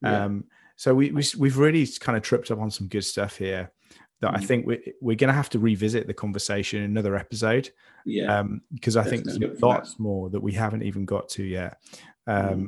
yeah. 0.02 0.26
um 0.26 0.44
so 0.76 0.94
we, 0.94 1.12
we 1.12 1.24
we've 1.38 1.58
really 1.58 1.88
kind 2.00 2.18
of 2.18 2.24
tripped 2.24 2.52
up 2.52 2.60
on 2.60 2.70
some 2.70 2.88
good 2.88 3.04
stuff 3.04 3.38
here 3.38 3.72
that 4.22 4.28
mm-hmm. 4.28 4.36
i 4.36 4.46
think 4.46 4.68
we, 4.68 4.94
we're 5.02 5.16
going 5.16 5.30
to 5.30 5.34
have 5.34 5.50
to 5.50 5.60
revisit 5.60 6.08
the 6.08 6.14
conversation 6.14 6.82
in 6.82 6.92
another 6.92 7.16
episode 7.16 7.70
yeah 8.06 8.40
um 8.40 8.62
because 8.74 8.98
i 8.98 9.04
think 9.04 9.24
there's 9.24 9.62
lots 9.62 10.00
more 10.00 10.30
that 10.30 10.42
we 10.42 10.52
haven't 10.52 10.84
even 10.84 11.06
got 11.06 11.30
to 11.30 11.44
yet 11.44 11.78
um 12.28 12.36
mm-hmm. 12.36 12.66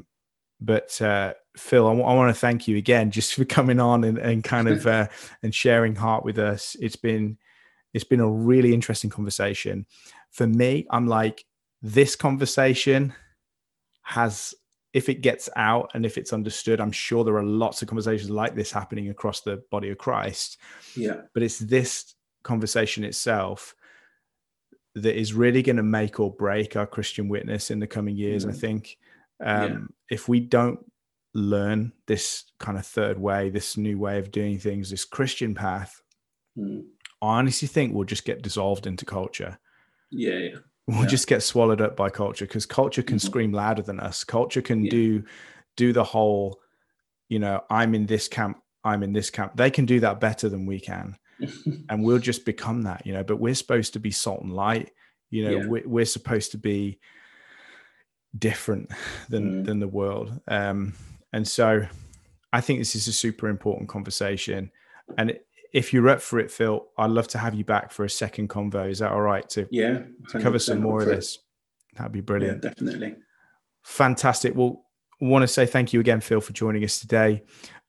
but 0.61 1.01
uh 1.01 1.33
phil 1.57 1.85
I, 1.87 1.91
w- 1.91 2.07
I 2.07 2.13
want 2.13 2.33
to 2.33 2.39
thank 2.39 2.67
you 2.67 2.77
again 2.77 3.11
just 3.11 3.33
for 3.33 3.45
coming 3.45 3.79
on 3.79 4.03
and, 4.03 4.17
and 4.17 4.43
kind 4.43 4.69
of 4.69 4.87
uh 4.87 5.07
and 5.43 5.53
sharing 5.53 5.95
heart 5.95 6.23
with 6.23 6.39
us 6.39 6.75
it's 6.79 6.95
been 6.95 7.37
it's 7.93 8.03
been 8.03 8.19
a 8.19 8.29
really 8.29 8.73
interesting 8.73 9.09
conversation 9.09 9.85
for 10.31 10.47
me 10.47 10.87
i'm 10.91 11.07
like 11.07 11.45
this 11.81 12.15
conversation 12.15 13.13
has 14.03 14.53
if 14.93 15.07
it 15.07 15.21
gets 15.21 15.49
out 15.55 15.91
and 15.93 16.05
if 16.05 16.17
it's 16.17 16.33
understood 16.33 16.81
i'm 16.81 16.91
sure 16.91 17.23
there 17.23 17.37
are 17.37 17.43
lots 17.43 17.81
of 17.81 17.87
conversations 17.87 18.29
like 18.29 18.55
this 18.55 18.71
happening 18.71 19.09
across 19.09 19.41
the 19.41 19.61
body 19.71 19.89
of 19.89 19.97
christ 19.97 20.57
yeah 20.95 21.21
but 21.33 21.43
it's 21.43 21.59
this 21.59 22.15
conversation 22.43 23.03
itself 23.03 23.75
that 24.95 25.17
is 25.17 25.33
really 25.33 25.61
going 25.61 25.75
to 25.75 25.83
make 25.83 26.19
or 26.19 26.33
break 26.33 26.75
our 26.75 26.87
christian 26.87 27.29
witness 27.29 27.69
in 27.69 27.79
the 27.79 27.87
coming 27.87 28.15
years 28.15 28.45
mm. 28.45 28.49
i 28.49 28.53
think 28.53 28.97
um, 29.41 29.71
yeah. 29.71 30.15
if 30.15 30.27
we 30.27 30.39
don't 30.39 30.79
learn 31.33 31.93
this 32.07 32.45
kind 32.59 32.77
of 32.77 32.85
third 32.85 33.19
way 33.19 33.49
this 33.49 33.77
new 33.77 33.99
way 33.99 34.17
of 34.17 34.31
doing 34.31 34.57
things 34.57 34.89
this 34.89 35.05
christian 35.05 35.53
path 35.53 36.01
mm. 36.57 36.83
i 37.21 37.37
honestly 37.37 37.67
think 37.67 37.93
we'll 37.93 38.03
just 38.03 38.25
get 38.25 38.41
dissolved 38.41 38.87
into 38.87 39.05
culture 39.05 39.59
yeah, 40.11 40.37
yeah 40.37 40.57
we'll 40.89 41.03
yeah. 41.03 41.07
just 41.07 41.27
get 41.27 41.43
swallowed 41.43 41.81
up 41.81 41.95
by 41.95 42.09
culture 42.09 42.45
because 42.45 42.65
culture 42.65 43.03
can 43.03 43.17
mm-hmm. 43.17 43.27
scream 43.27 43.51
louder 43.51 43.81
than 43.81 43.99
us 43.99 44.23
culture 44.23 44.61
can 44.61 44.83
yeah. 44.83 44.91
do 44.91 45.23
do 45.77 45.93
the 45.93 46.03
whole 46.03 46.59
you 47.27 47.39
know 47.39 47.63
i'm 47.69 47.93
in 47.93 48.05
this 48.05 48.27
camp 48.27 48.57
i'm 48.83 49.03
in 49.03 49.13
this 49.13 49.29
camp 49.29 49.55
they 49.55 49.69
can 49.69 49.85
do 49.85 49.99
that 49.99 50.19
better 50.19 50.49
than 50.49 50.65
we 50.65 50.79
can 50.79 51.15
and 51.89 52.03
we'll 52.03 52.19
just 52.19 52.43
become 52.43 52.81
that 52.81 53.05
you 53.05 53.13
know 53.13 53.23
but 53.23 53.39
we're 53.39 53.53
supposed 53.53 53.93
to 53.93 53.99
be 53.99 54.11
salt 54.11 54.41
and 54.41 54.53
light 54.53 54.91
you 55.29 55.45
know 55.45 55.57
yeah. 55.57 55.65
we're, 55.67 55.87
we're, 55.87 56.05
supposed 56.05 56.51
to 56.51 56.57
be 56.57 56.99
different 58.37 58.89
than 59.29 59.63
mm. 59.63 59.65
than 59.65 59.79
the 59.79 59.87
world 59.87 60.39
um 60.47 60.93
and 61.33 61.47
so 61.47 61.85
i 62.51 62.59
think 62.59 62.79
this 62.79 62.95
is 62.95 63.07
a 63.07 63.13
super 63.13 63.47
important 63.47 63.87
conversation 63.87 64.71
and 65.17 65.31
it, 65.31 65.45
if 65.73 65.93
you're 65.93 66.09
up 66.09 66.21
for 66.21 66.39
it, 66.39 66.51
Phil, 66.51 66.87
I'd 66.97 67.11
love 67.11 67.27
to 67.29 67.37
have 67.37 67.53
you 67.53 67.63
back 67.63 67.91
for 67.91 68.05
a 68.05 68.09
second 68.09 68.49
convo. 68.49 68.89
Is 68.89 68.99
that 68.99 69.11
all 69.11 69.21
right 69.21 69.47
to, 69.49 69.67
yeah, 69.71 70.03
to 70.29 70.41
cover 70.41 70.59
some 70.59 70.81
more 70.81 71.01
of 71.01 71.07
this? 71.07 71.39
That'd 71.95 72.11
be 72.11 72.21
brilliant. 72.21 72.63
Yeah, 72.63 72.69
definitely. 72.69 73.15
Fantastic. 73.83 74.55
Well, 74.55 74.85
want 75.21 75.43
to 75.43 75.47
say 75.47 75.65
thank 75.65 75.93
you 75.93 75.99
again, 75.99 76.21
Phil, 76.21 76.41
for 76.41 76.53
joining 76.53 76.83
us 76.83 76.99
today. 76.99 77.43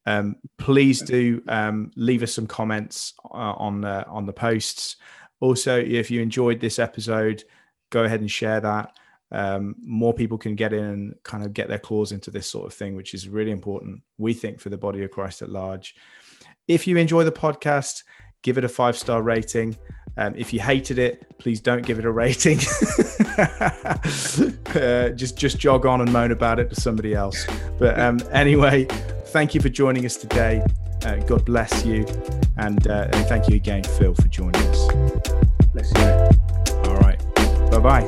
Um, 0.06 0.36
please 0.58 1.02
do 1.02 1.42
um, 1.46 1.90
leave 1.94 2.22
us 2.22 2.32
some 2.32 2.46
comments 2.46 3.14
uh, 3.24 3.54
on 3.56 3.82
the, 3.82 4.06
on 4.06 4.26
the 4.26 4.32
posts. 4.32 4.96
Also, 5.40 5.78
if 5.78 6.10
you 6.10 6.20
enjoyed 6.20 6.60
this 6.60 6.78
episode, 6.78 7.44
go 7.90 8.04
ahead 8.04 8.20
and 8.20 8.30
share 8.30 8.60
that. 8.60 8.92
um, 9.32 9.76
more 9.80 10.12
people 10.12 10.38
can 10.38 10.54
get 10.54 10.72
in 10.72 10.84
and 10.84 11.14
kind 11.22 11.44
of 11.44 11.52
get 11.52 11.68
their 11.68 11.78
claws 11.78 12.12
into 12.12 12.30
this 12.30 12.46
sort 12.46 12.66
of 12.66 12.74
thing, 12.74 12.96
which 12.96 13.14
is 13.14 13.28
really 13.28 13.52
important, 13.52 14.02
we 14.18 14.34
think, 14.34 14.60
for 14.60 14.70
the 14.70 14.78
body 14.78 15.02
of 15.04 15.10
Christ 15.10 15.42
at 15.42 15.50
large. 15.50 15.94
If 16.68 16.86
you 16.86 16.96
enjoy 16.96 17.24
the 17.24 17.32
podcast, 17.32 18.04
give 18.42 18.58
it 18.58 18.64
a 18.64 18.68
five 18.68 18.96
star 18.96 19.22
rating. 19.22 19.76
Um, 20.16 20.34
if 20.36 20.52
you 20.52 20.60
hated 20.60 20.98
it, 20.98 21.38
please 21.38 21.60
don't 21.60 21.84
give 21.86 21.98
it 21.98 22.04
a 22.04 22.10
rating. 22.10 22.58
uh, 24.76 25.10
just 25.10 25.38
just 25.38 25.58
jog 25.58 25.86
on 25.86 26.00
and 26.00 26.12
moan 26.12 26.32
about 26.32 26.58
it 26.58 26.68
to 26.70 26.80
somebody 26.80 27.14
else. 27.14 27.46
But 27.78 27.98
um, 27.98 28.20
anyway, 28.32 28.84
thank 29.28 29.54
you 29.54 29.60
for 29.60 29.68
joining 29.68 30.04
us 30.04 30.16
today. 30.16 30.64
Uh, 31.04 31.16
God 31.16 31.44
bless 31.46 31.84
you, 31.86 32.04
and, 32.58 32.86
uh, 32.86 33.08
and 33.12 33.26
thank 33.26 33.48
you 33.48 33.56
again, 33.56 33.82
Phil, 33.82 34.14
for 34.14 34.28
joining 34.28 34.60
us. 34.66 34.86
Bless 35.72 35.90
you. 35.96 36.04
All 36.90 36.96
right. 36.98 37.18
Bye 37.70 37.78
bye. 37.78 38.06